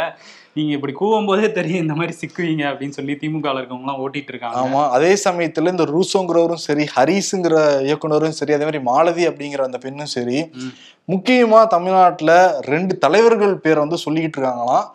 நீங்க 0.55 0.71
இப்படி 0.75 0.93
கூவும் 0.93 1.27
போதே 1.27 1.47
தெரியும் 1.51 1.83
இந்த 1.83 1.93
மாதிரி 1.93 2.13
சிக்குவீங்க 2.17 2.63
அப்படின்னு 2.69 2.95
சொல்லி 2.97 3.13
திமுகல 3.21 3.61
இருக்கவங்கலாம் 3.61 4.01
ஓட்டிட்டு 4.03 4.31
இருக்காங்க 4.33 4.59
ஆமா 4.63 4.81
அதே 4.95 5.11
சமயத்துல 5.23 5.71
இந்த 5.73 5.85
ரூசோங்கிறவரும் 5.91 6.63
சரி 6.65 6.83
ஹரிஸுங்கிற 6.93 7.55
இயக்குனரும் 7.87 8.37
சரி 8.39 8.55
அதே 8.55 8.65
மாதிரி 8.65 8.81
மாலதி 8.89 9.23
அப்படிங்கிற 9.29 9.63
அந்த 9.65 9.79
பெண்ணும் 9.83 10.11
சரி. 10.13 10.39
முக்கியமா 11.07 11.61
தமிழ்நாட்டுல 11.73 12.33
ரெண்டு 12.67 12.93
தலைவர்கள் 12.99 13.55
பேரை 13.63 13.79
வந்து 13.81 14.03
சொல்லிக்கிட்டு 14.03 14.37
இருக்காங்களாம் 14.37 14.85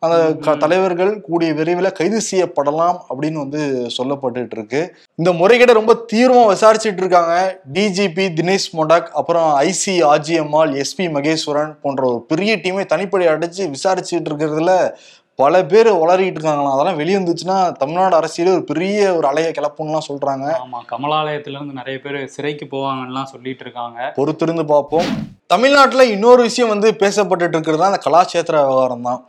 அந்த 0.00 0.54
தலைவர்கள் 0.56 1.20
கூடிய 1.20 1.52
விரைவில் 1.52 1.92
கைது 1.92 2.20
செய்யப்படலாம் 2.30 2.98
அப்படின்னு 3.10 3.40
வந்து 3.44 3.90
சொல்லப்பட்டுட்டு 3.96 4.56
இருக்கு. 4.58 4.94
இந்த 5.14 5.30
முறைகேடை 5.30 5.72
ரொம்ப 5.72 6.04
தீவிரமா 6.12 6.42
விசாரிச்சுட்டு 6.52 7.02
இருக்காங்க. 7.04 7.60
டிஜிபி 7.72 8.26
தினேஷ் 8.38 8.68
மொடாக் 8.72 9.08
அப்புறம் 9.20 9.60
ஐசி 9.60 9.94
ஆஜிஎம்ஆல் 10.12 10.82
எஸ்பி 10.82 11.06
மகேஸ்வரன் 11.16 11.72
போன்ற 11.82 12.06
ஒரு 12.06 12.24
பெரிய 12.28 12.56
டீமை 12.56 12.84
தனிப்படை 12.94 13.26
அடைச்சு 13.34 13.72
விசாரிச்சுட்டு 13.74 14.30
இருக்கிறதுல 14.30 14.90
பல 15.34 15.64
பேர் 15.64 15.88
வளரிட்டு 15.92 16.38
இருக்காங்களாம். 16.38 16.72
அதெல்லாம் 16.72 16.96
வெளியே 16.96 17.16
வந்துச்சுன்னா 17.16 17.72
தமிழ்நாடு 17.72 18.14
அரசியலே 18.20 18.52
ஒரு 18.52 18.64
பெரிய 18.64 19.14
ஒரு 19.14 19.28
அலையை 19.28 19.50
கிளப்புன்னுலாம் 19.50 20.08
சொல்றாங்க. 20.08 20.46
ஆமா 20.64 20.80
கமலாலயத்துல 20.90 21.58
இருந்து 21.58 21.74
நிறைய 21.74 22.00
பேர் 22.00 22.26
சிறைக்கு 22.26 22.66
போவாங்கலாம் 22.70 23.32
சொல்லிட்டு 23.34 23.64
இருக்காங்க. 23.64 24.12
பொறுத்திருந்து 24.16 24.66
பார்ப்போம். 24.66 25.36
தமிழ்நாட்டுல 25.52 26.02
இன்னொரு 26.14 26.40
விஷயம் 26.46 26.72
வந்து 26.72 26.88
பேசப்பட்டுட்டு 27.02 27.54
இருக்கிறது 27.56 27.80
தான் 27.82 27.92
அந்த 27.92 28.00
கலாச்சேத்திர 28.06 28.56
விவகாரம் 28.64 29.06
தான். 29.08 29.20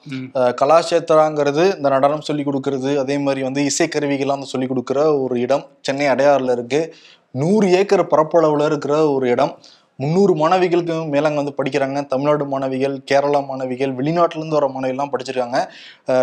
கலாச்சேத்திராங்கிறது 0.62 1.64
இந்த 1.76 1.90
நடனம் 1.94 2.26
சொல்லி 2.30 2.44
கொடுக்கறது 2.48 2.92
அதே 3.04 3.16
மாதிரி 3.26 3.42
வந்து 3.48 3.62
இசைக்கருவிகள்லாம் 3.70 4.38
வந்து 4.38 4.54
சொல்லி 4.54 4.68
கொடுக்குற 4.72 5.00
ஒரு 5.24 5.36
இடம் 5.46 5.64
சென்னை 5.88 6.08
அடையாறுல 6.14 6.58
இருக்கு. 6.58 6.82
நூறு 7.36 7.68
ஏக்கர் 7.80 8.06
பரப்பளவுல 8.14 8.68
இருக்கிற 8.72 8.94
ஒரு 9.16 9.26
இடம். 9.34 9.54
முந்நூறு 10.00 10.34
மாணவிகளுக்கு 10.42 10.98
மேல 11.14 11.30
அங்க 11.30 11.42
வந்து 11.44 11.58
படிக்கிறாங்க. 11.62 12.00
தமிழ்நாடு 12.12 12.46
மாணவிகள் 12.54 12.96
கேரளா 13.12 13.42
மாணவிகள் 13.50 13.98
வெளிநாட்டுல 14.02 14.42
இருந்து 14.42 14.60
வர 14.60 14.68
மாணவிகள்லாம் 14.76 15.14
படிச்சிருக்காங்க. 15.16 15.60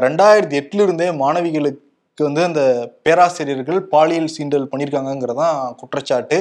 ரெண்டாயிரத்தி 0.06 0.56
எட்டுல 0.62 0.86
இருந்தே 0.86 1.10
மாணவிகளுக்கு 1.24 2.22
வந்து 2.28 2.42
அந்த 2.50 2.62
பேராசிரியர்கள் 3.06 3.80
பாலியல் 3.94 4.34
சீண்டல் 4.36 4.70
பண்ணியிருக்காங்கங்கிறதான் 4.72 5.56
குற்றச்சாட்டு. 5.82 6.38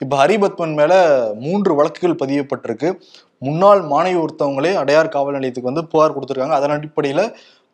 இப்போ 0.00 0.14
ஹரிபத்மன் 0.16 0.74
மேல 0.74 0.92
மூன்று 1.44 1.70
வழக்குகள் 1.74 2.20
பதியப்பட்டிருக்கு. 2.22 2.88
முன்னாள் 3.46 3.80
மாணவி 3.92 4.18
ஒருத்தவங்களே 4.24 4.70
அடையார் 4.74 5.14
காவல் 5.14 5.36
நிலையத்துக்கு 5.36 5.70
வந்து 5.72 5.84
புகார் 5.92 6.14
கொடுத்துருக்காங்க. 6.16 6.56
அதன் 6.58 6.74
அடிப்படையில் 6.76 7.24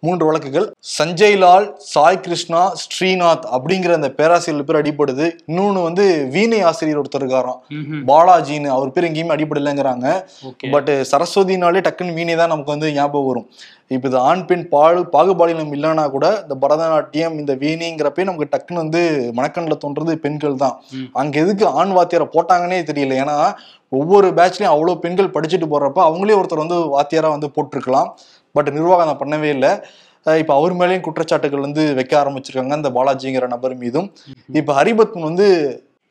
மூன்று 0.07 0.25
வழக்குகள். 0.29 0.67
சஞ்சய் 0.97 1.37
லால் 1.43 1.67
சாய் 1.93 2.23
கிருஷ்ணா 2.25 2.63
ஸ்ரீநாத் 2.83 3.47
அப்படிங்கிற 3.57 3.93
அந்த 3.99 4.11
பேராசிரியர் 4.19 4.67
பேர் 4.69 4.81
அடிப்படுது 4.81 5.27
இன்னொன்னு 5.51 5.87
வந்து 5.89 6.05
வீணை 6.35 6.61
ஆசிரியர் 6.71 7.01
ஒருத்தர் 7.03 7.23
இருக்காராம். 7.23 7.61
பாலாஜின்னு 8.11 8.75
அவர் 8.77 8.95
பேர் 8.97 9.09
எங்கேயுமே 9.11 9.37
அடிப்படலைங்கிறாங்க 9.37 10.09
பட் 10.75 10.93
சரஸ்வதினாலே 11.13 11.83
டக்குன்னு 11.89 12.19
வீணை 12.19 12.37
தான் 12.43 12.53
நமக்கு 12.55 12.75
வந்து 12.77 12.91
ஞாபகம் 12.99 13.31
வரும். 13.31 13.49
இப்போ 13.95 14.07
இது 14.11 14.19
ஆண் 14.29 14.45
பெண் 14.51 14.67
பாடு 14.75 15.01
பாகுபாடினம் 15.15 15.73
இல்லைனா 15.77 16.05
கூட 16.15 16.27
இந்த 16.45 16.55
பரதநாட்டியம் 16.63 17.35
இந்த 17.41 17.53
வீணிங்கிறப்பே 17.63 18.27
நமக்கு 18.29 18.53
டக்குன்னு 18.55 18.83
வந்து 18.85 19.03
மனக்கண்ணில் 19.39 19.83
தோன்றது 19.83 20.13
பெண்கள் 20.25 20.63
தான். 20.63 20.77
அங்க 21.23 21.35
எதுக்கு 21.45 21.65
ஆண் 21.81 21.93
வாத்தியாரை 21.99 22.27
போட்டாங்கன்னே 22.37 22.79
தெரியல. 22.91 23.19
ஏன்னா 23.25 23.37
ஒவ்வொரு 23.99 24.29
பேட்ச்லயும் 24.39 24.75
அவ்வளோ 24.75 24.95
பெண்கள் 25.03 25.35
படிச்சுட்டு 25.35 25.67
போறப்ப 25.73 26.01
அவங்களே 26.09 26.39
ஒருத்தர் 26.39 26.65
வந்து 26.65 26.79
வாத்தியாரா 26.95 27.29
வந்து 27.37 27.51
போட்டிருக்கலாம். 27.57 28.09
பட் 28.57 28.71
நிர்வாகம் 28.77 29.05
அதை 29.07 29.15
பண்ணவே 29.23 29.49
இல்லை. 29.57 29.73
இப்போ 30.43 30.53
அவர் 30.59 30.75
மேலேயும் 30.81 31.05
குற்றச்சாட்டுகள் 31.07 31.65
வந்து 31.67 31.83
வைக்க 31.99 32.13
ஆரம்பிச்சிருக்காங்க 32.21 32.77
இந்த 32.81 32.91
பாலாஜிங்கிற 32.99 33.47
நபர் 33.55 33.75
மீதும். 33.83 34.07
இப்போ 34.61 34.73
ஹரிபத்மன் 34.79 35.29
வந்து 35.31 35.47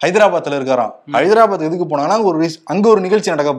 ஹைதராபாத்ல 0.02 0.58
இருக்காராம். 0.60 0.94
ஹைதராபாத் 1.18 1.68
எதுக்கு 1.68 1.86
போனாங்கன்னா 1.92 2.18
ஒரு 2.30 2.50
அங்க 2.74 2.86
ஒரு 2.94 3.02
நிகழ்ச்சி 3.06 3.34
நடக்க 3.36 3.52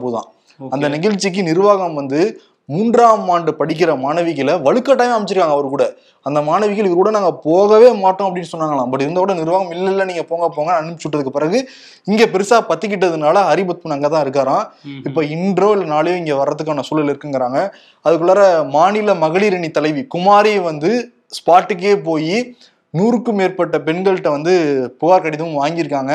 ஓகே. 0.59 0.71
அந்த 0.75 0.87
நிகழ்ச்சிக்கு 0.95 1.41
நிர்வாகம் 1.51 1.97
வந்து 2.01 2.19
மூன்றாம் 2.69 3.29
ஆண்டு 3.29 3.51
படிக்கிற 3.59 3.95
மாணவிகளை 3.95 4.53
வலுக்கட்டாயம் 4.61 5.15
அமைச்சிருக்காங்க 5.15 5.55
அவர் 5.57 5.67
கூட. 5.67 5.95
அந்த 6.25 6.41
மாணவிகள் 6.41 6.85
இவர் 6.85 6.95
கூட 6.95 7.11
நாங்க 7.11 7.33
போகவே 7.33 7.93
மாட்டோம் 7.93 8.27
அப்படின்னு 8.27 8.51
சொன்னாங்களாம். 8.51 8.89
பட் 8.89 9.01
இருந்த 9.01 9.19
கூட 9.19 9.33
நிர்வாகம் 9.33 9.71
இல்ல 9.71 9.91
இல்ல 9.91 10.05
நீங்க 10.05 10.23
போங்க 10.23 10.49
போங்க 10.49 10.71
அனுப்பிச்சு 10.81 11.07
விட்டதுக்கு 11.07 11.29
பிறகு 11.29 11.69
இங்க 12.03 12.25
பெருசா 12.25 12.59
பத்திக்கிட்டதுனால 12.69 13.43
ஹரிபத்மன் 13.49 13.95
அங்கதான் 13.97 14.25
இருக்காராம். 14.25 14.63
ம்ஹும். 14.85 15.03
இப்ப 15.03 15.23
இன்றோ 15.23 15.71
இல்ல 15.71 15.85
நாளையோ 15.85 16.17
இங்க 16.17 16.35
வர்றதுக்கான 16.35 16.79
சூழல் 16.79 17.11
இருக்குங்கிறாங்க. 17.11 17.59
அதுக்குள்ளார 18.05 18.67
மாநில 18.69 19.13
மகளிர் 19.15 19.53
அணி 19.53 19.71
தலைவி 19.71 20.07
குமாரி 20.07 20.59
வந்து 20.59 20.91
ஸ்பாட்டுக்கே 21.39 22.03
போய் 22.03 22.55
நூறுக்கும் 22.93 23.39
மேற்பட்ட 23.39 23.77
பெண்கள்கிட்ட 23.77 24.29
வந்து 24.29 24.53
புகார் 24.97 25.21
கடிதம் 25.21 25.61
வாங்கியிருக்காங்க. 25.61 26.13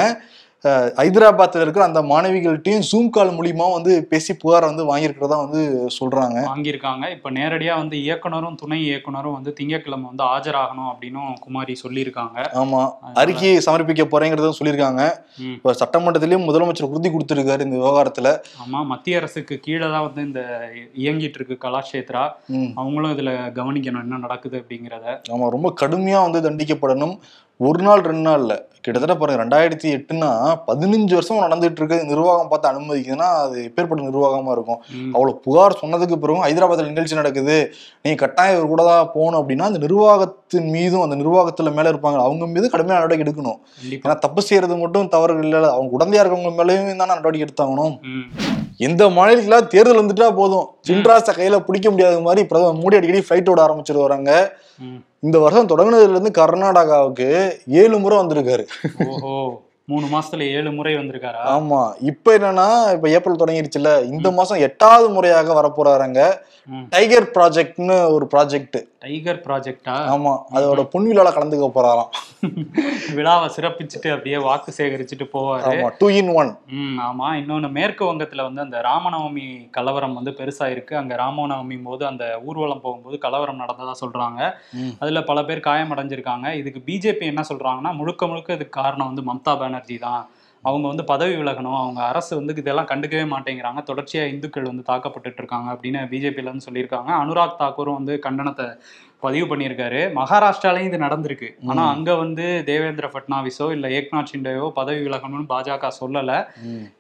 அஹ் 0.65 0.93
ஹைதராபாத்ல 0.97 1.61
இருக்கிற 1.61 1.85
அந்த 1.85 2.03
மாணவிகள்கிட்டயும் 2.03 2.83
ஜூம் 2.93 3.11
கால் 3.11 3.31
மூலியமா 3.31 3.73
வந்து 3.73 4.07
பேசி 4.07 4.37
புகார் 4.37 4.65
வந்து 4.65 4.97
வாங்கியிருக்கிறதா 4.97 5.49
வந்து 5.49 5.89
சொல்றாங்க. 6.01 6.49
வாங்கியிருக்காங்க. 6.55 7.11
இப்ப 7.11 7.31
நேரடியா 7.31 7.77
வந்து 7.77 8.03
இயக்குனரும் 8.03 8.55
துணை 8.55 8.85
இயக்குனரும் 8.85 9.33
வந்து 9.33 9.53
திங்கட்கிழமை 9.53 10.05
வந்து 10.07 10.25
ஆஜராகணும் 10.25 10.93
அப்படின்னும் 10.93 11.33
குமாரி 11.41 11.77
சொல்லியிருக்காங்க. 11.89 12.39
ஆமா. 12.39 12.53
அதனால- 12.53 12.97
அறிக்கையை 13.15 13.63
சமர்ப்பிக்க 13.67 14.05
போறேங்கிறதும் 14.05 14.53
சொல்லியிருக்காங்க. 14.65 15.11
இப்ப 15.55 15.73
சட்டமன்றத்திலயும் 15.73 16.45
முதலமைச்சர் 16.45 16.83
உறுதி 16.83 17.09
கொடுத்திருக்காரு 17.09 17.61
இந்த 17.61 17.77
விவகாரத்துல. 17.77 18.41
ஆமா. 18.67 18.85
மத்திய 18.85 19.17
அரசுக்கு 19.17 19.59
கீழே 19.59 19.91
தான் 19.91 20.13
வந்து 20.15 20.23
இந்த 20.23 20.71
இயங்கிட்டு 20.95 21.41
இருக்கு 21.41 21.69
கலாஷேத்ரா. 21.69 22.31
அவங்களும் 22.75 23.19
இதுல 23.19 23.31
கவனிக்கணும் 23.31 24.01
என்ன 24.01 24.17
நடக்குது 24.19 24.65
அப்படிங்கிறத. 24.65 25.21
ஆமா. 25.31 25.49
ரொம்ப 25.49 25.75
கடுமையா 25.81 26.31
வந்து 26.31 26.51
தண்டிக்கப்படணும். 26.51 27.19
ஒரு 27.67 27.81
நாள் 27.87 28.03
ரெண்டு 28.09 28.25
நாள்ல. 28.31 28.53
கிட்டத்தட்ட 28.85 29.15
பாருங்க 29.21 29.39
ரெண்டாயிரத்தி 29.43 29.89
எட்டுனா 29.95 30.29
பதினஞ்சு 30.69 31.15
வருஷம் 31.17 31.41
நடந்துட்டு 31.43 31.81
இருக்கு 31.81 31.97
நிர்வாகம் 32.11 32.49
பார்த்து 32.49 32.69
அனுமதிக்குதுன்னா 32.71 33.27
அது 33.41 33.57
எப்பேற்பட்ட 33.67 34.05
நிர்வாகமா 34.07 34.51
இருக்கும். 34.57 34.79
அவ்வளவு 35.15 35.35
புகார் 35.47 35.77
சொன்னதுக்கு 35.81 36.17
பிறகும் 36.23 36.45
ஹைதராபாத்ல 36.45 36.87
நிகழ்ச்சி 36.87 37.19
நடக்குது. 37.21 37.57
நீ 38.03 38.13
கட்டாயம் 38.23 38.57
இவர் 38.57 38.73
கூட 38.73 38.85
தான் 38.85 39.11
போகணும் 39.17 39.41
அப்படின்னா 39.41 39.67
அந்த 39.71 39.81
நிர்வாகத்தின் 39.87 40.71
மீதும் 40.77 41.05
அந்த 41.07 41.19
நிர்வாகத்துல 41.23 41.73
மேல 41.79 41.93
இருப்பாங்க. 41.93 42.21
அவங்க 42.27 42.49
மீது 42.55 42.71
கடுமையான 42.75 43.01
நடவடிக்கை 43.01 43.27
எடுக்கணும். 43.27 43.59
ஏன்னா 44.05 44.17
தப்பு 44.25 44.43
செய்யறது 44.49 44.77
மட்டும் 44.85 45.13
தவறு 45.17 45.37
இல்லை. 45.45 45.61
அவங்க 45.75 45.93
உடந்தையா 45.99 46.23
இருக்கவங்க 46.25 46.55
மேலேயும் 46.63 47.03
தானே 47.03 47.13
நடவடிக்கை 47.15 47.47
எடுத்தாகணும். 47.49 47.95
எந்த 48.89 49.05
மாநிலத்துல 49.19 49.61
தேர்தல் 49.75 50.03
வந்துட்டா 50.03 50.31
போதும். 50.41 50.67
சின்ராச 50.89 51.37
கையில 51.41 51.59
பிடிக்க 51.69 51.89
முடியாத 51.91 52.25
மாதிரி 52.29 52.47
பிரதமர் 52.51 52.83
மோடி 52.83 52.99
அடிக்கடி 53.01 53.25
ஃபிளைட் 53.29 53.53
ஓட 53.55 53.63
ஆரம்பிச்சிட்டு 53.69 54.07
வராங்க. 54.09 54.33
இந்த 55.21 55.39
வருஷம் 55.39 55.67
தொடங்குனதுல 55.67 56.11
இருந்து 56.11 56.31
கர்நாடகாவுக்கு 56.31 57.51
ஏழு 57.67 57.99
முறை 57.99 58.19
வந்திருக்காரு. 58.19 58.67
ஓஹோ. 59.07 59.63
மூணு 59.91 60.07
மாசத்துல 60.07 60.47
ஏழு 60.51 60.71
முறை 60.71 60.93
வந்திருக்காரா? 60.97 61.43
ஆமா. 61.51 61.81
இப்ப 62.03 62.37
என்னன்னா 62.37 62.67
இப்ப 62.93 63.09
ஏப்ரல் 63.09 63.43
தொடங்கிருச்சுல 63.43 64.07
இந்த 64.11 64.31
மாசம் 64.31 64.59
எட்டாவது 64.61 65.09
முறையாக 65.09 65.55
வரப்போறாருங்க. 65.55 66.21
ம். 66.69 66.87
டைகர் 66.91 67.27
ப்ராஜெக்ட்னு 67.35 68.13
ஒரு 68.13 68.25
ப்ராஜெக்ட். 68.35 68.77
டைகர் 68.99 69.41
ப்ராஜெக்டா? 69.47 69.95
ஆமா. 70.07 70.33
அதோட 70.53 70.81
பொன்விழால 70.93 71.29
கலந்துக்க 71.33 71.69
போறாராம். 71.71 72.11
விழாவை 73.17 73.49
சிறப்பிச்சுட்டு 73.49 74.09
அப்படியே 74.11 74.39
வாக்கு 74.39 74.73
சேகரிச்சுட்டு 74.77 75.27
போவாரு. 75.33 75.65
ஆமா. 75.71 75.89
டூ 75.99 76.09
இன் 76.11 76.31
ஒன் 76.35 76.51
ம் 76.75 76.99
ஆமா. 77.01 77.29
இன்னொன்னு 77.35 77.69
மேற்கு 77.71 78.05
வங்கத்துல 78.05 78.43
வந்து 78.43 78.61
அந்த 78.61 78.81
ராமநவமி 78.81 79.47
கலவரம் 79.71 80.15
வந்து 80.15 80.31
பெருசா 80.33 80.67
இருக்கு 80.71 80.97
அங்க 80.97 81.17
ராமநவமி 81.17 81.77
போது 81.83 82.07
அந்த 82.07 82.41
ஊர்வலம் 82.45 82.81
போகும்போது 82.81 83.19
கலவரம் 83.19 83.57
நடந்ததா 83.57 83.95
சொல்றாங்க. 84.01 84.41
அதுல 85.01 85.23
பல 85.23 85.45
பேர் 85.45 85.67
காயமடைஞ்சிருக்காங்க. 85.67 86.47
இதுக்கு 86.53 86.83
பிஜேபி 86.87 87.27
என்ன 87.27 87.45
சொல்றாங்கன்னா 87.51 87.93
முழுக்க 87.93 88.27
முழுக்க 88.27 88.53
இதுக்கு 88.53 88.81
காரணம் 88.81 89.07
வந்து 89.07 89.23
மம்தா 89.23 89.55
பானர்ஜி 89.55 89.79
தான். 89.81 90.29
அவங்க 90.63 90.89
வந்து 90.89 91.05
பதவி 91.05 91.35
விலகணும். 91.35 91.79
அவங்க 91.79 92.05
அரசு 92.05 92.37
வந்து 92.37 92.55
இதெல்லாம் 92.57 92.87
கண்டுக்கவே 92.87 93.27
மாட்டேங்கிறாங்க. 93.35 93.81
தொடர்ச்சியா 93.81 94.27
இந்துக்கள் 94.27 94.63
வந்து 94.63 94.83
தாக்கப்பட்டுட்டு 94.87 95.39
இருக்காங்க 95.39 95.73
அப்படின்னு 95.73 96.01
பிஜேபியில 96.13 96.61
சொல்லியிருக்காங்க. 96.71 97.11
அனுராக் 97.13 97.57
தாக்கூரும் 97.59 97.93
வந்து 97.93 98.19
கண்டனத்தை 98.23 98.67
பதிவு 99.25 99.47
பண்ணியிருக்காரு. 99.51 100.01
மகாராஷ்டிராலையும் 100.19 100.89
இது 100.91 100.99
நடந்திருக்கு. 101.05 101.49
ஆனா 101.71 101.83
அங்க 101.95 102.11
வந்து 102.23 102.45
தேவேந்திர 102.69 103.07
ஃபட்னாவிஸோ 103.13 103.67
இல்ல 103.77 103.89
ஏக்நாத் 103.99 104.31
ஷிண்டேவோ 104.33 104.69
பதவி 104.79 105.01
விலகணும்னு 105.07 105.47
பாஜக 105.53 105.91
சொல்லல. 106.01 106.31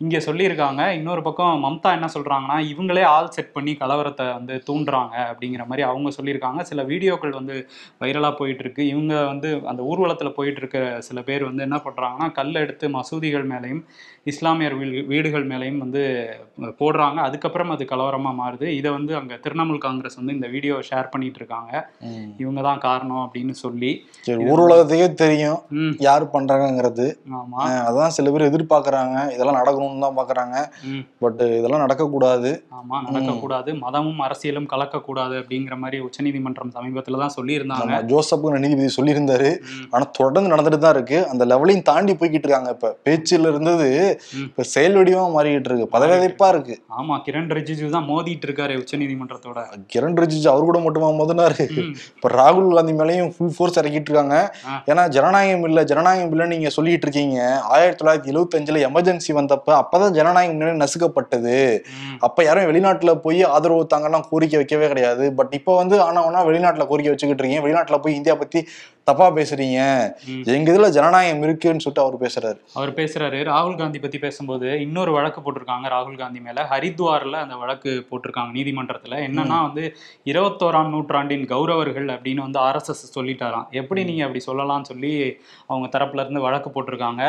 இங்க 0.04 0.18
சொல்லியிருக்காங்க. 0.28 0.82
இன்னொரு 0.98 1.22
பக்கம் 1.28 1.64
மம்தா 1.66 1.92
என்ன 1.98 2.10
சொல்றாங்கன்னா 2.16 2.58
இவங்களே 2.72 3.04
ஆள் 3.14 3.32
செட் 3.36 3.52
பண்ணி 3.56 3.74
கலவரத்தை 3.82 4.26
வந்து 4.38 4.56
தூண்டுறாங்க 4.68 5.16
அப்படிங்கிற 5.30 5.64
மாதிரி 5.70 5.84
அவங்க 5.90 6.12
சொல்லியிருக்காங்க. 6.18 6.62
சில 6.70 6.82
வீடியோக்கள் 6.92 7.38
வந்து 7.40 7.56
வைரலா 8.04 8.32
போயிட்டு 8.40 8.64
இருக்கு 8.66 8.84
இவங்க 8.92 9.14
வந்து 9.32 9.50
அந்த 9.72 9.82
ஊர்வலத்துல 9.90 10.32
போயிட்டு 10.38 10.62
இருக்க 10.64 10.78
சில 11.08 11.20
பேர் 11.30 11.48
வந்து 11.48 11.66
என்ன 11.68 11.80
பண்றாங்கன்னா 11.86 12.28
கல் 12.40 12.62
எடுத்து 12.64 12.88
மசூதிகள் 12.98 13.46
மேலையும் 13.52 13.82
இஸ்லாமியர் 14.30 14.74
வீடு 14.78 14.98
வீடுகள் 15.10 15.46
மேலையும் 15.50 15.82
வந்து 15.84 16.02
போடுறாங்க. 16.80 17.18
அதுக்கப்புறம் 17.28 17.70
அது 17.74 17.84
கலவரமா 17.92 18.32
மாறுது. 18.40 18.66
இதை 18.78 18.90
வந்து 18.96 19.12
அங்க 19.20 19.34
திரிணாமுல் 19.44 19.84
காங்கிரஸ் 19.84 20.18
வந்து 20.20 20.36
இந்த 20.38 20.48
வீடியோவை 20.54 20.82
ஷேர் 20.90 21.12
பண்ணிட்டு 21.12 21.40
இருக்காங்க. 21.42 21.72
இவங்க 22.42 22.60
தான் 22.62 22.78
காரணம் 22.78 23.22
அப்படின்னு 23.24 23.54
சொல்லி 23.64 23.90
சரி 24.26 24.44
ஊர் 24.50 24.62
உலகத்துக்கே 24.64 25.08
தெரியும். 25.14 25.58
யார் 26.06 26.24
அஹ் 27.64 27.84
அதான் 27.88 28.14
சில 28.16 28.30
பேர் 28.30 28.48
எதிர்பார்க்கறாங்க. 28.48 29.16
இதெல்லாம் 29.34 29.58
நடக்கணும்னு 29.60 30.04
தான் 30.06 30.18
பாக்குறாங்க. 30.18 30.56
பட் 31.22 31.40
இதெல்லாம் 31.58 31.82
நடக்கக்கூடாது. 31.84 32.50
ஆமா 32.78 32.96
நடக்கக்கூடாது. 33.06 33.70
மதமும் 33.84 34.20
அரசியலும் 34.20 34.68
கலக்கக்கூடாது 34.72 35.34
அப்படிங்கிற 35.40 35.76
மாதிரி 35.76 36.00
உச்சநீதிமன்றம் 36.00 36.74
சமீபத்துல 36.76 37.20
தான் 37.24 37.34
சொல்லியிருந்தாங்க. 37.38 38.00
ஜோசப்புக்கு 38.12 38.62
நீதிபதி 38.66 38.90
சொல்லியிருந்தாரு. 38.98 39.50
ஆனா 39.94 40.04
தொடர்ந்து 40.18 40.52
நடந்துட்டு 40.54 40.78
தான் 40.78 40.96
இருக்கு. 40.96 41.18
அந்த 41.28 41.44
லெவலையும் 41.44 41.86
தாண்டி 41.90 42.14
போய்கிட்டு 42.14 42.46
இருக்காங்க 42.46 42.70
இப்ப. 42.76 42.94
பேச்சுல 43.08 43.52
இருந்தது. 43.52 43.88
இப்ப 44.46 44.66
செயல் 44.74 44.98
வடிவமா 44.98 45.28
மாறிக்கிட்டு 45.36 45.70
இருக்கு. 45.70 45.88
பதவியதைப்பா 45.96 46.48
இருக்கு. 46.54 46.76
ஆமா 46.98 47.16
கிரண் 47.26 47.52
ரிஜிஜு 47.58 47.90
தான் 47.96 48.08
மோதிட்டு 48.10 48.46
இருக்காரு 48.48 48.74
உச்சநீதிமன்றத்தோட. 48.82 49.58
கிரண் 49.94 50.18
ரிஜிஜு 50.22 50.48
அவர் 50.52 50.68
கூட 50.70 50.78
மட்டுமா 50.78 51.10
மோதினாரு. 51.20 51.64
இப்ப 52.16 52.30
ராகுல் 52.38 52.74
காந்தி 52.74 52.92
மேலயும் 52.92 53.30
ஃபுல் 53.34 53.52
ஃபோர்ஸ் 53.56 53.78
இறக்கிட்டு 53.78 54.10
இருக்காங்க. 54.10 54.36
ஏன்னா 54.90 55.02
ஜனநாயகம் 55.08 55.64
இல்ல 55.64 55.84
ஜனநாயகம் 55.84 56.30
இல்ல 56.30 56.46
நீங்க 56.46 56.68
சொல்லிட்டு 56.68 57.06
இருக்கீங்க 57.06 57.38
ஆயிரத்தி 57.74 58.00
தொள்ளாயிரத்தி 58.00 58.32
எழுபத்தி 58.32 58.58
அஞ்சுல 58.58 58.80
எமர்ஜென்சி 58.88 59.32
வந்தப்ப 59.38 59.74
அப்பதான் 59.82 60.16
ஜனநாயகம் 60.18 60.56
முன்னாடி 60.56 60.80
நசுக்கப்பட்டது. 60.84 61.56
அப்ப 62.20 62.44
யாரும் 62.44 62.68
வெளிநாட்டுல 62.70 63.14
போய் 63.14 63.42
ஆதரவு 63.54 63.86
தாங்கலாம் 63.94 64.26
கோரிக்கை 64.30 64.58
வைக்கவே 64.58 64.88
கிடையாது. 64.88 65.26
பட் 65.34 65.54
இப்ப 65.60 65.76
வந்து 65.76 65.96
ஆனா 66.02 66.22
ஆனா 66.26 66.40
வெளிநாட்டுல 66.46 66.86
கோரிக்கை 66.86 67.12
வச்சுக்கிட்டு 67.12 67.42
இருக்கீங்க 67.42 67.66
வெளிநாட்டுல 67.66 67.98
போய் 68.06 68.18
இந்தியா 68.20 68.34
பத்தி 68.34 68.60
தப்பா 69.10 69.28
பேசுறீங்க. 69.36 69.80
எங்க 70.56 70.72
இதுல 70.72 70.88
ஜனநாயகம் 70.96 71.44
இருக்குன்னு 71.46 71.84
சொல்லிட்டு 71.84 72.04
அவர் 72.04 72.22
பேசுறாரு. 72.24 72.58
அவர் 72.78 72.94
பேசுறாரு. 72.94 73.38
ராகுல் 73.52 73.78
காந்தி 73.78 73.98
பத்தி 73.98 74.18
பேசும்போது 74.18 74.66
இன்னொரு 74.80 75.12
வழக்கு 75.12 75.40
போட்டிருக்காங்க 75.40 75.86
ராகுல் 75.94 76.18
காந்தி 76.18 76.40
மேல. 76.40 76.66
ஹரித்வார்ல 76.70 77.38
அந்த 77.44 77.56
வழக்கு 77.56 77.92
போட்டிருக்காங்க 78.10 78.52
நீதிமன்றத்துல. 78.58 79.16
என்னன்னா 79.28 79.58
வந்து 79.66 79.84
இருபத்தோராம் 80.24 80.88
நூற்றாண்டின் 80.88 81.46
கௌரவர்கள் 81.46 82.08
அப்படின்னு 82.14 82.44
வந்து 82.46 82.60
ஆர்எஸ்எஸ் 82.60 83.04
சொல்லிட்டாராம். 83.14 83.68
எப்படி 83.80 84.04
நீங்க 84.04 84.22
அப்படி 84.26 84.42
சொல்லலாம்னு 84.46 84.90
சொல்லி 84.90 85.12
அவங்க 85.66 85.98
தரப்புல 85.98 86.20
இருந்து 86.20 86.40
வழக்கு 86.40 86.70
போட்டிருக்காங்க. 86.70 87.22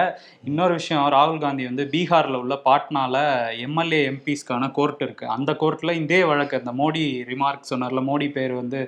இன்னொரு 0.43 0.73
விஷயம் 0.73 1.11
ராகுல் 1.15 1.43
காந்தி 1.45 1.63
வந்து 1.69 1.85
பீகார்ல 1.91 2.39
உள்ள 2.43 2.57
பாட்னால 2.65 3.15
எம்எல்ஏ 3.59 4.01
எம்பிஸ்க்கான 4.09 4.71
கோர்ட் 4.71 5.01
இருக்கு. 5.07 5.27
அந்த 5.37 5.51
கோர்ட்ல 5.59 5.91
இதே 6.01 6.21
வழக்கு. 6.23 6.61
அந்த 6.63 6.73
மோடி 6.83 7.05
ரிமார்க் 7.31 7.69
சொன்னார்ல 7.73 8.03
மோடி 8.11 8.29
பேர் 8.31 8.53
வந்து 8.53 8.81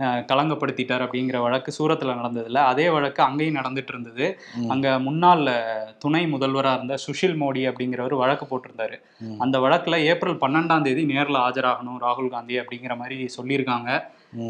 களங்கப்படுத்திட்டார் 0.00 1.04
அப்படிங்கிற 1.04 1.36
வழக்கு 1.44 1.70
சூரத்துல 1.78 2.14
நடந்ததுல 2.18 2.62
அதே 2.70 2.86
வழக்கு 2.88 3.20
அங்கேயும் 3.22 3.58
நடந்துட்டு 3.60 3.92
இருந்தது. 3.94 4.26
அங்க 4.68 4.86
முன்னாள் 4.98 5.44
துணை 5.98 6.22
முதல்வரா 6.34 6.72
இருந்த 6.74 6.96
சுஷில் 7.06 7.38
மோடி 7.42 7.62
அப்படிங்கிறவர் 7.70 8.14
வழக்கு 8.22 8.46
போட்டிருந்தாரு. 8.50 8.98
அந்த 9.38 9.58
வழக்குல 9.58 9.98
ஏப்ரல் 10.12 10.42
பன்னெண்டாம் 10.44 10.86
தேதி 10.88 11.04
நேர்ல 11.14 11.38
ஆஜராகணும் 11.46 12.02
ராகுல் 12.06 12.34
காந்தி 12.36 12.56
அப்படிங்கிற 12.60 12.96
மாதிரி 12.96 13.18
சொல்லியிருக்காங்க 13.38 13.90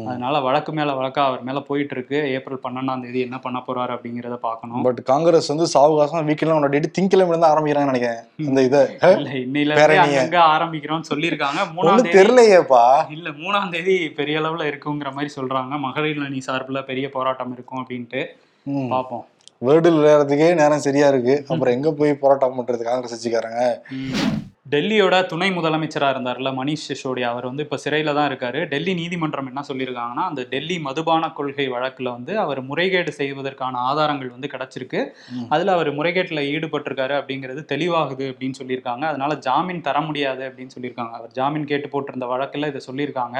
அதனால 0.07 0.39
வழக்கு 0.39 0.73
மேல 0.73 0.91
வழக்கா 0.91 1.23
அவர் 1.25 1.43
மேல 1.43 1.59
போயிட்டு 1.59 1.95
இருக்கு 1.95 2.31
ஏப்ரல் 2.31 2.59
பன்னெண்டாம் 2.63 3.01
தேதி 3.01 3.19
என்ன 3.19 3.39
பண்ண 3.39 3.63
போறாரு 3.67 3.97
அப்படிங்கறத 3.97 4.35
பார்க்கணும். 4.35 4.81
பட் 4.81 5.03
காங்கிரஸ் 5.03 5.47
வந்து 5.47 5.65
சாவகாசம் 5.65 6.27
வீக்கெல்லாம் 6.27 6.57
கொண்டாடிட்டு 6.57 6.93
திங்கிழமை 6.99 7.27
இருந்து 7.27 7.47
ஆரம்பிக்கிறாங்கன்னு 7.47 7.93
நினைக்கிறேன். 7.93 8.21
அந்த 8.47 8.61
இதை. 8.61 8.81
இல்ல 9.01 9.29
இன்னையில 9.29 9.97
அங்கங்க 9.97 10.39
ஆரம்பிக்கிறோம்னு 10.39 11.09
சொல்லியிருக்காங்க. 11.09 11.59
மூணாம் 11.75 12.17
தெரியலையேப்பா. 12.17 13.11
இல்ல 13.11 13.29
மூணாம் 13.29 13.71
தேதி 13.71 14.09
பெரிய 14.09 14.39
அளவுல 14.39 14.71
இருக்குங்கிற 14.71 15.13
மாதிரி 15.13 15.33
சொல்றாங்க. 15.35 15.79
மகளிர் 15.79 16.25
அணி 16.25 16.41
சார்பில் 16.41 16.83
பெரிய 16.83 17.09
போராட்டம் 17.09 17.53
இருக்கும் 17.53 17.85
அப்படின்ட்டு 17.85 18.25
ம். 18.63 18.89
பார்ப்போம். 18.89 19.25
வேர்டில் 19.65 19.97
விளையாடுறதுக்கே 19.99 20.53
நேரம் 20.55 20.79
சரியா 20.79 21.07
இருக்கு. 21.07 21.45
அப்புறம் 21.47 21.73
எங்க 21.73 21.91
போய் 21.91 22.13
போராட்டம் 22.13 22.59
பண்றது 22.59 22.83
காங்கிரஸ் 22.83 23.15
கட்சிக்காரங்க? 23.15 23.79
ம். 23.89 24.46
டெல்லியோட 24.71 25.25
துணை 25.25 25.51
முதலமைச்சரா 25.51 26.07
இருந்தார்ல 26.09 26.49
மணிஷ் 26.53 26.85
சிசோடியா 26.87 27.21
அவர் 27.21 27.45
வந்து 27.45 27.63
இப்ப 27.63 27.77
சிறையில 27.85 28.13
தான் 28.13 28.31
இருக்காரு. 28.31 28.65
டெல்லி 28.65 28.93
நீதிமன்றம் 28.93 29.47
என்ன 29.47 29.61
சொல்லியிருக்காங்கன்னா 29.67 30.23
அந்த 30.23 30.45
டெல்லி 30.49 30.79
மதுபான 30.79 31.29
கொள்கை 31.29 31.69
வழக்குல 31.69 32.03
வந்து 32.03 32.39
அவர் 32.39 32.61
முறைகேடு 32.61 33.11
செய்வதற்கான 33.11 33.77
ஆதாரங்கள் 33.77 34.29
வந்து 34.29 34.49
கிடைச்சிருக்கு. 34.53 35.01
அதுல 35.49 35.71
அவர் 35.71 35.95
முறைகேட்டுல 35.95 36.41
ஈடுபட்டிருக்காரு 36.47 37.11
அப்படிங்கிறது 37.19 37.65
தெளிவாகுது 37.71 38.27
அப்படின்னு 38.31 38.53
சொல்லியிருக்காங்க. 38.61 39.01
அதனால 39.03 39.35
ஜாமீன் 39.35 39.81
தர 39.81 40.01
முடியாது 40.01 40.43
அப்படின்னு 40.49 40.75
சொல்லியிருக்காங்க. 40.79 41.11
அவர் 41.11 41.31
ஜாமீன் 41.31 41.65
கேட்டு 41.65 41.87
போட்டிருந்த 41.87 42.25
வழக்குல 42.25 42.67
இதை 42.67 42.81
சொல்லியிருக்காங்க. 42.91 43.37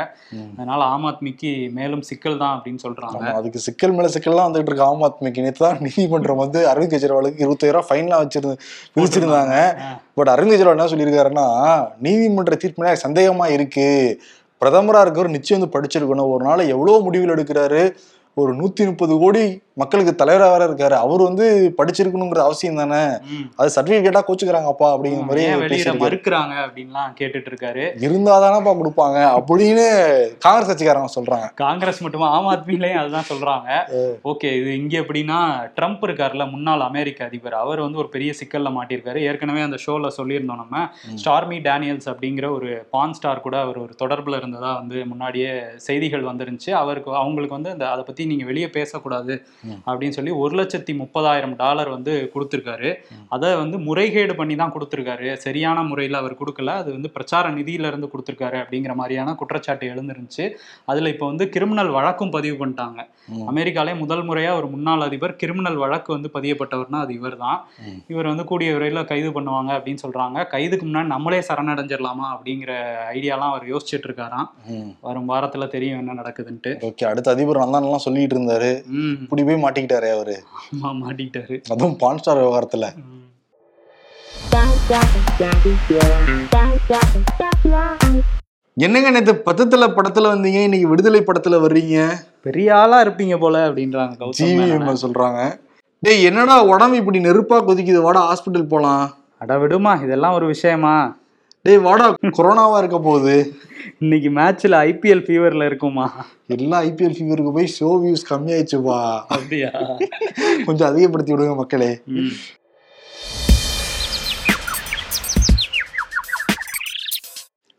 அதனால 0.57 0.83
ஆம் 0.83 1.05
ஆத்மிக்கு 1.05 1.71
மேலும் 1.71 2.01
சிக்கல் 2.01 2.37
தான் 2.37 2.57
அப்படின்னு 2.57 2.79
சொல்றாங்க. 2.83 3.21
ஆமா, 3.21 3.33
அதுக்கு 3.33 3.59
சிக்கல் 3.59 3.91
மேல 3.91 4.07
சிக்கல்லாம் 4.07 4.49
வந்துட்டு 4.49 4.65
இருக்கு 4.65 4.83
ஆம் 4.83 5.01
ஆத்மிக்கு. 5.01 5.41
நேற்று 5.41 5.65
தான் 5.67 5.77
நீதிமன்றம் 5.79 6.37
வந்து 6.37 6.73
அரவிந்த் 6.73 6.95
கெஜ்ரிவாலுக்கு 6.95 7.43
இருபத்தாயிரம் 7.45 7.85
ஃபைன்லாம் 7.89 8.23
வச்சிருந்து 8.23 8.57
விதிச்சிருந்தாங்க. 8.95 9.55
ஆ. 9.81 9.99
பட் 10.13 10.29
அரவிந்த் 10.29 10.53
கெஜ்ரிவால் 10.53 10.75
என்ன 10.77 10.85
சொல்லியிருக்காருன்னா 11.17 11.87
நீதிமன்ற 11.99 12.55
தீர்ப்பு 12.55 12.83
சந்தேகமா 12.85 13.51
இருக்கு. 13.51 14.21
பிரதமரா 14.65 15.01
இருக்கிறவர் 15.05 15.29
நிச்சயம் 15.29 15.69
வந்து 15.69 15.79
படிச்சிருக்கணும். 15.79 16.29
ஒரு 16.29 16.45
நாள் 16.45 16.59
எவ்வளவு 16.59 17.01
முடிவுகள் 17.01 17.35
எடுக்கிறாரு. 17.35 17.95
ஒரு 18.41 18.51
நூத்தி 18.57 18.83
முப்பது 18.89 19.13
கோடி 19.21 19.45
மக்களுக்கு 19.81 20.11
தலைவராக 20.19 20.51
வேற 20.53 20.63
இருக்காரு. 20.67 20.95
அவர் 21.05 21.21
வந்து 21.27 21.45
படிச்சிருக்கணுங்கிற 21.77 22.41
அவசியம் 22.45 22.79
தானே. 22.81 23.01
அது 23.59 23.69
சர்டிபிகேட்டா 23.75 24.21
கோச்சுக்கிறாங்கப்பா 24.27 24.87
அப்படிங்கிற 24.93 25.25
மாதிரி 25.29 25.43
மறுக்கிறாங்க 26.03 26.53
அப்படின்லாம் 26.65 27.11
கேட்டுட்டு 27.19 27.49
இருக்காரு 27.51 27.83
இருந்தாதானப்பா 28.05 28.71
கொடுப்பாங்க 28.79 29.17
அப்படின்னு 29.37 29.85
காங்கிரஸ் 30.45 30.69
கட்சிக்காரங்க 30.69 31.11
சொல்றாங்க. 31.17 31.47
காங்கிரஸ் 31.63 32.01
மட்டுமா? 32.05 32.29
ஆம் 32.37 32.49
ஆத்மிலையும் 32.53 33.01
அதுதான் 33.01 33.29
சொல்றாங்க. 33.31 33.69
ஓகே 34.31 34.51
இது 34.59 34.71
இங்க 34.81 34.95
எப்படின்னா 35.03 35.39
ட்ரம்ப் 35.77 36.05
இருக்கார்ல 36.07 36.47
முன்னாள் 36.53 36.85
அமெரிக்க 36.89 37.29
அதிபர். 37.29 37.57
அவர் 37.63 37.83
வந்து 37.85 38.01
ஒரு 38.03 38.11
பெரிய 38.15 38.33
சிக்கல்ல 38.41 38.71
மாட்டியிருக்காரு. 38.77 39.21
ஏற்கனவே 39.31 39.63
அந்த 39.67 39.79
ஷோல 39.85 40.11
சொல்லியிருந்தோம் 40.19 40.61
நம்ம. 40.63 40.83
ஸ்டார்மி 41.23 41.59
டேனியல்ஸ் 41.69 42.09
அப்படிங்கிற 42.13 42.49
ஒரு 42.57 42.71
பான் 42.95 43.15
ஸ்டார் 43.19 43.45
கூட 43.47 43.57
அவர் 43.65 43.79
ஒரு 43.85 43.95
தொடர்புல 44.03 44.41
இருந்ததா 44.41 44.73
வந்து 44.81 44.97
முன்னாடியே 45.11 45.53
செய்திகள் 45.89 46.27
வந்துருந்துச்சு. 46.31 46.73
அவருக்கு 46.83 47.15
அவங்களுக்கு 47.23 47.57
வந்து 47.59 47.73
இந்த 47.77 47.87
அதை 47.93 48.05
பத்தி 48.09 48.25
நீங்க 48.31 48.45
வெளியே 48.51 48.69
பேசக்கூடாது. 48.77 49.35
அப்படின்னு 49.87 50.17
சொல்லி 50.17 50.33
ஒரு 50.43 50.53
லட்சத்தி 50.59 50.93
முப்பதாயிரம் 51.01 51.55
டாலர் 51.63 51.91
வந்து 51.95 52.13
கொடுத்துருக்காரு. 52.35 52.91
அதை 53.37 53.49
வந்து 53.61 53.79
முறைகேடு 53.87 54.35
பண்ணி 54.41 54.57
தான் 54.61 54.73
கொடுத்துருக்காரு. 54.75 55.29
சரியான 55.45 55.83
முறையில் 55.91 56.19
அவர் 56.21 56.39
கொடுக்கல. 56.41 56.75
அது 56.83 56.89
வந்து 56.97 57.11
பிரச்சார 57.17 57.51
நிதியில 57.59 57.91
இருந்து 57.91 58.11
கொடுத்துருக்காரு 58.13 58.59
அப்படிங்கிற 58.63 58.95
மாதிரியான 59.01 59.35
குற்றச்சாட்டு 59.41 59.91
எழுந்திருந்துச்சு. 59.93 60.47
அதுல 60.91 61.11
இப்போ 61.15 61.25
வந்து 61.31 61.47
கிரிமினல் 61.55 61.91
வழக்கும் 61.97 62.33
பதிவு 62.37 62.57
பண்ணிட்டாங்க. 62.61 62.99
அமெரிக்காலே 63.51 63.93
முதல் 64.03 64.25
முறையா 64.27 64.51
ஒரு 64.59 64.67
முன்னாள் 64.73 65.05
அதிபர் 65.07 65.37
கிரிமினல் 65.41 65.79
வழக்கு 65.83 66.09
வந்து 66.15 66.29
பதியப்பட்டவர்னா 66.35 66.99
அது 67.05 67.13
இவர் 67.19 67.37
தான். 67.45 67.59
இவர் 68.11 68.29
வந்து 68.31 68.45
கூடிய 68.51 68.69
விரைவில் 68.75 69.09
கைது 69.11 69.29
பண்ணுவாங்க 69.37 69.71
அப்படின்னு 69.77 70.03
சொல்றாங்க. 70.05 70.37
கைதுக்கு 70.53 70.85
முன்னாடி 70.87 71.09
நம்மளே 71.15 71.39
சரணடைஞ்சிடலாமா 71.49 72.27
அப்படிங்கிற 72.35 72.71
ஐடியாலாம் 73.15 73.51
அவர் 73.53 73.65
யோசிச்சுட்டு 73.73 74.07
இருக்காராம். 74.09 74.47
வரும் 75.07 75.29
வாரத்துல 75.31 75.67
தெரியும் 75.75 75.99
என்ன 76.01 76.15
நடக்குதுன்ட்டு. 76.21 76.73
ஓகே 76.89 77.07
அடுத்த 77.11 77.35
அதிபர் 77.35 77.63
வந்தான்லாம் 77.63 78.03
சொல்லிட்டு 78.17 78.37
இருந்தாரு 78.37 78.69
இப்படி 79.23 79.41
போய் 79.47 79.63
மாட்டிக்கிட்டாரே 79.63 80.09
அவரு. 80.17 80.35
மாட்டிக்கிட்டாரு. 81.03 81.55
அதுவும் 81.73 81.97
பான் 82.03 82.19
ஸ்டார் 82.21 82.41
விவகாரத்துல. 82.43 82.87
என்னங்க 88.77 89.09
நேத்து 89.13 89.33
பத்தத்துல 89.47 89.85
படத்துல 89.97 90.31
வந்தீங்க? 90.33 90.59
இன்னைக்கு 90.67 90.89
விடுதலை 90.91 91.21
படத்துல 91.27 91.59
வர்றீங்க? 91.63 91.99
பெரிய 92.47 92.67
ஆளா 92.81 92.97
இருப்பீங்க 93.05 93.37
போல 93.43 93.61
அப்படின்றாங்க 93.69 94.31
ஜிவி. 94.39 94.67
சொல்றாங்க. 95.05 95.39
டேய் 96.03 96.25
என்னடா 96.29 96.57
உடம்பு 96.73 96.99
இப்படி 97.01 97.19
நெருப்பா 97.27 97.57
கொதிக்குது? 97.69 98.01
வாடா 98.07 98.21
ஹாஸ்பிட்டல் 98.29 98.71
போலாம். 98.73 99.05
அட 99.43 99.53
விடுமா 99.61 99.93
இதெல்லாம் 100.05 100.35
ஒரு 100.37 100.45
விஷயமா? 100.53 100.95
டேய் 101.65 101.83
வாடா 101.87 102.05
கொரோனாவா 102.37 102.77
இருக்க 102.81 102.97
போகுது? 103.07 103.37
இன்னைக்கு 104.03 104.29
மேட்ச்ல 104.37 104.75
ஐபிஎல் 104.87 105.21
ஃபீவர்ல 105.27 105.65
இருக்குமா? 105.69 106.03
எல்லாம் 106.55 106.81
ஐபிஎல் 106.87 107.15
ஃபீவருக்கு 107.17 107.51
போய் 107.55 107.69
ஷோ 107.77 107.87
வியூஸ் 108.01 108.23
கம்மியாயிடுச்சுப்பா. 108.31 108.97
அப்படியா? 109.35 109.69
கொஞ்சம் 110.65 110.87
அதிகப்படுத்தி 110.89 111.31
விடுங்க 111.33 111.53
மக்களே. 111.61 111.89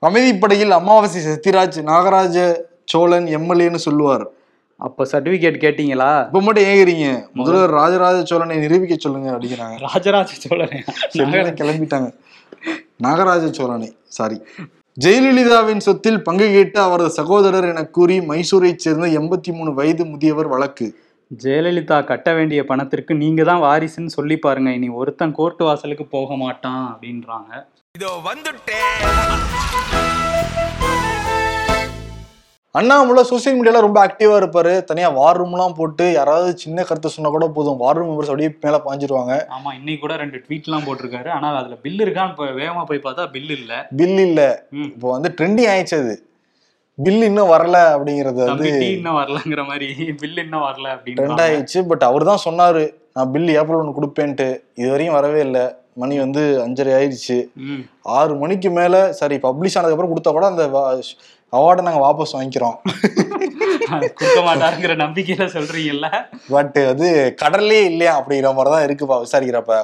அமைதிப்படையில் 0.09 0.75
அமாவாசை 0.79 1.21
சத்யராஜ் 1.29 1.79
நாகராஜ 1.91 2.37
சோழன் 2.93 3.29
எம்எல்ஏன்னு 3.39 3.81
சொல்லுவார். 3.87 4.25
அப்ப 4.87 5.07
சர்டிபிகேட் 5.13 5.63
கேட்டீங்களா? 5.67 6.11
இப்ப 6.29 6.43
மட்டும் 6.47 6.69
ஏங்குறீங்க. 6.73 7.07
முதல்வர் 7.41 7.77
ராஜராஜ 7.81 8.19
சோழனை 8.33 8.57
நிரூபிக்க 8.65 8.97
சொல்லுங்க 9.05 9.31
அப்படிங்கிறாங்க 9.35 9.79
ராஜராஜ 9.87 10.33
சோழன் 10.47 10.75
கிளம்பிட்டாங்க. 11.63 12.11
நாகராஜ 13.07 13.53
சோழனை 13.61 13.91
சாரி 14.19 14.39
ஜெயலலிதாவின் 15.05 15.83
சொத்தில் 15.85 16.23
பங்கு 16.23 16.47
கேட்டு 16.53 16.79
அவரது 16.81 17.11
சகோதரர் 17.11 17.67
என 17.69 17.83
கூறி 17.97 18.17
மைசூரைச் 18.31 18.83
சேர்ந்த 18.85 19.07
எண்பத்தி 19.19 19.51
மூணு 19.57 19.71
வயது 19.75 20.05
முதியவர் 20.07 20.49
வழக்கு. 20.53 20.87
ஜெயலலிதா 21.43 21.99
கட்ட 22.05 22.35
வேண்டிய 22.39 22.65
பணத்திற்கு 22.71 23.15
நீங்க 23.15 23.45
தான் 23.51 23.63
வாரிசுன்னு 23.67 24.13
சொல்லி 24.17 24.37
பாருங்க. 24.47 24.73
இனி 24.79 24.89
ஒருத்தன் 25.01 25.37
கோர்ட்டு 25.39 25.65
வாசலுக்கு 25.65 26.07
போக 26.17 26.37
மாட்டான் 26.37 26.83
அப்படின்றாங்க. 26.93 27.53
இதோ 27.99 28.11
வந்துட்டேன். 28.29 28.99
அண்ணாமலை 32.75 33.23
சோசியல் 33.31 33.57
மீடியால 33.59 33.81
ரொம்ப 33.85 33.99
ஆக்டிவா 34.07 34.35
இருப்பாரு. 34.41 34.73
தனியா 34.85 35.09
வார் 35.09 35.39
ரூம்லாம் 35.41 35.77
போட்டு 35.79 36.13
யாராவது 36.13 36.59
சின்ன 36.59 36.85
கருத்து 36.89 37.09
சொன்னா 37.09 37.31
கூட 37.31 37.49
போதும். 37.49 37.77
வார் 37.77 37.97
ரூம் 37.97 38.09
மெம்பர்ஸ் 38.11 38.31
அப்படியே 38.33 38.51
மேல 38.65 38.77
பாஞ்சிருவாங்க. 38.87 39.35
ஆமா 39.57 39.71
இன்னைக்கு 39.79 40.01
கூட 40.01 40.17
ரெண்டு 40.17 40.39
ட்வீட்லாம் 40.45 40.85
போட்டிருக்காரு. 40.87 41.29
ஆனா 41.29 41.57
அதுல 41.57 41.75
பில் 41.85 42.03
இருக்கான்னு 42.05 42.33
இப்ப 42.35 42.47
வேகமா 42.61 42.83
போய் 42.85 43.05
பார்த்தா 43.07 43.27
பில் 43.37 43.53
இல்ல. 43.59 43.73
பில் 44.01 44.21
இல்ல. 44.27 44.41
இப்போ 44.73 45.11
வந்து 45.11 45.31
ட்ரெண்டிங் 45.39 45.71
ஆயிடுச்சு 45.73 45.99
அது. 46.03 46.15
பில் 46.99 47.23
இன்னும் 47.23 47.53
வரல 47.55 47.77
அப்படிங்கறது 47.95 48.41
வந்து 48.53 48.71
இன்னும் 48.95 49.19
வரலங்கிற 49.23 49.65
மாதிரி 49.67 49.89
பில் 50.23 50.41
இன்னும் 50.45 50.67
வரல 50.69 50.87
ட்ரெண்ட் 50.89 51.19
அப்படின்னு 51.19 51.45
ஆயிடுச்சு. 51.49 51.81
பட் 51.87 52.03
அவர் 52.03 52.31
தான் 52.31 52.45
சொன்னாரு 52.47 52.85
நான் 53.15 53.31
பில் 53.31 53.51
ஏப்ரல் 53.59 53.81
ஒன்று 53.83 53.99
கொடுப்பேன்ட்டு. 53.99 54.49
இது 54.75 54.91
வரையும் 54.91 55.19
வரவே 55.19 55.41
இல்லை. 55.41 55.65
மணி 55.99 56.17
வந்து 56.19 56.43
அஞ்சரை 56.65 56.93
ஆயிடுச்சு 56.97 57.37
ஆறு 58.19 58.35
மணிக்கு 58.37 58.71
மேல 58.71 58.97
சரி 59.13 59.37
பப்ளிஷ் 59.47 59.77
ஆனதுக்கப்புறம் 59.79 60.13
கொடுத்தா 60.13 60.33
கூட 60.33 60.47
அந்த 60.47 60.65
அவார்டை 61.53 61.83
நாங்க 61.85 62.01
வாபஸ் 62.03 62.35
வாங்கிக்கிறோம். 62.35 62.75
கொடுக்க 64.17 64.41
மாட்டாருங்கிற 64.47 64.95
நம்பிக்கையில 65.03 65.45
சொல்றீங்கல்ல? 65.55 66.09
பட் 66.51 66.77
அது 66.91 67.07
கடல்லே 67.43 67.79
இல்லையா 67.91 68.13
அப்படிங்கிற 68.19 68.51
மாதிரி 68.55 68.73
தான் 68.75 68.85
இருக்குப்பா 68.87 69.17
விசாரிக்கிறப்ப. 69.23 69.77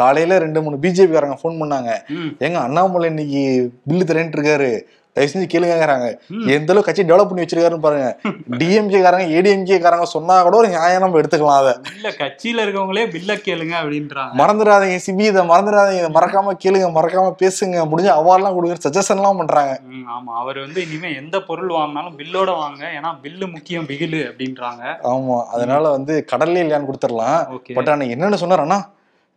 காலையில 0.00 0.38
ரெண்டு 0.38 0.62
மூணு 0.62 0.82
பிஜேபி 0.84 1.14
காரங்க 1.16 1.38
ஃபோன் 1.42 1.60
பண்ணாங்க. 1.62 1.92
ம். 2.16 2.32
ஏங்க 2.40 2.58
அண்ணாமலை 2.62 3.08
இன்னைக்கு 3.08 3.42
பில்லு 3.88 4.08
தரேன்ட்டு 4.10 4.38
இருக்காரு. 4.38 4.72
தயவு 5.16 5.30
செஞ்சு 5.30 5.46
கேளுங்கிறாங்க 5.46 6.06
ம். 6.32 6.44
எந்த 6.52 6.70
அளவுக்கு 6.72 6.88
கட்சி 6.88 7.02
டெவலப் 7.02 7.30
பண்ணி 7.30 7.42
வச்சிருக்காருன்னு 7.42 7.82
பாருங்க. 7.82 8.06
டிஎம்கே 8.60 9.00
காரங்க 9.02 9.26
ஏடிஎம்கே 9.32 9.78
காரங்க 9.78 10.06
சொன்னா 10.12 10.42
கூட 10.42 10.56
ஒரு 10.56 10.68
நியாயம் 10.68 11.02
நம்ம 11.02 11.18
எடுத்துக்கலாம் 11.20 11.58
அதை. 11.58 11.72
இல்ல 11.90 12.10
கட்சியில 12.20 12.64
இருக்கவங்களே 12.64 13.04
பில்ல 13.12 13.32
கேளுங்க 13.42 13.74
அப்படின்றாங்க. 13.80 14.32
மறந்துடாதீங்க 14.34 14.98
சிபி 15.06 15.26
இதை 15.26 15.42
மறந்துடாதீங்க 15.44 16.08
மறக்காம 16.14 16.54
கேளுங்க 16.64 16.88
மறக்காம 16.92 17.34
பேசுங்க 17.42 17.84
முடிஞ்ச 17.90 18.10
அவார்ட்லாம் 18.14 18.54
கொடுங்க 18.54 18.78
சஜஷன்லாம் 18.86 19.38
பண்றாங்க. 19.38 19.74
ம், 19.90 20.06
ஆமா. 20.10 20.32
அவர் 20.36 20.58
வந்து 20.58 20.80
இனிமே 20.82 21.14
எந்த 21.14 21.40
பொருள் 21.42 21.70
வாங்கினாலும் 21.72 22.16
பில்லோட 22.16 22.50
வாங்க. 22.56 22.82
ஏன்னா 22.96 23.12
பில்லு 23.22 23.46
முக்கியம் 23.48 23.86
பிகிலு 23.86 24.22
அப்படின்றாங்க. 24.28 24.82
ஆமா. 25.12 25.38
அதனால 25.52 25.90
வந்து 25.90 26.26
கடல்லே 26.32 26.62
இல்லையான்னு 26.62 26.90
கொடுத்துடலாம். 26.90 27.40
பட் 27.74 27.88
ஆனா 27.88 28.04
என்னன்னு 28.14 28.42
சொன்னாரண்ணா 28.42 28.80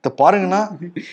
இத 0.06 0.12
பாருங்கண்ணா. 0.20 0.60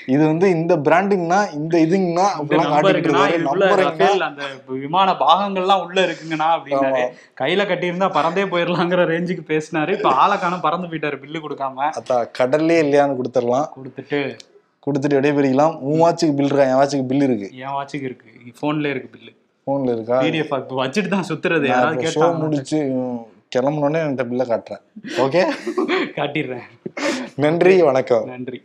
இது 0.07 0.23
வந்து 0.27 0.47
இந்த 0.57 0.75
பிராண்டுங்கண்ணா 0.87 1.39
இந்த 1.59 1.75
இதுங்கண்ணா 1.85 2.25
இந்த 2.27 2.39
அப்படிலாம் 2.39 2.73
காட்டிட்டு 2.73 2.83
நம்பருக்குன்னா 2.87 3.23
இருக்காரு. 3.23 3.39
இது 3.39 3.51
உள்ள 3.53 3.65
நம்பருங்கண்ணா 3.65 4.07
ரஃபேல் 4.07 4.25
அந்த 4.27 4.43
விமான 4.83 5.11
பாகங்கள்லாம் 5.23 5.85
உள்ள 5.87 5.99
இருக்குங்கண்ணா 6.07 6.49
அப்படின்னாரு. 6.57 7.05
கையில 7.41 7.67
கட்டியிருந்தா 7.71 8.09
பறந்தே 8.17 8.45
போயிடலாங்கிற 8.53 9.05
ரேஞ்சுக்கு 9.13 9.45
பேசினாரு. 9.53 9.95
இப்ப 9.99 10.13
ஆளக்கான 10.23 10.61
பறந்து 10.67 10.91
போயிட்டாரு 10.91 11.19
பில்லு 11.25 11.45
கொடுக்காம. 11.47 11.89
அதான் 12.01 12.29
கடல்லே 12.41 12.79
இல்லையான்னு 12.85 13.19
கொடுத்துடலாம். 13.21 13.69
கொடுத்துட்டு. 13.79 14.21
கொடுத்துட்டு 14.87 15.19
விடைபெறிக்கலாம் 15.19 15.75
உன் 15.89 16.01
வாட்சுக்கு 16.03 16.37
பில் 16.39 16.49
இருக்கா? 16.49 16.69
என் 16.71 16.81
வாட்சுக்கு 16.81 17.09
பில் 17.11 17.27
இருக்கு. 17.29 17.49
என் 17.65 17.75
வாட்சுக்கு 17.77 18.09
இருக்கு. 18.11 18.29
போன்ல 18.63 18.87
இருக்கு 18.95 19.11
பில்லு 19.17 19.33
போன்ல 19.67 19.93
இருக்கா? 19.97 20.17
பிடிஎஃப் 20.25 20.55
வச்சுட்டு 20.81 21.09
தான் 21.09 21.29
சுத்துறது. 21.29 21.67
யாராவது 21.75 22.05
கேட்டாங்க 22.05 22.39
முடிச்சு 22.45 22.79
உம், 22.97 23.21
கிளம்புனோடனே 23.57 24.03
என்கிட்ட 24.05 24.27
பில்லை 24.31 24.47
காட்டுறேன். 24.47 24.83
ஓகே 25.25 25.43
காட்டிடுறேன். 26.19 26.67
நன்றி 27.37 27.75
வணக்கம். 27.83 28.25
நன்றி. 28.27 28.59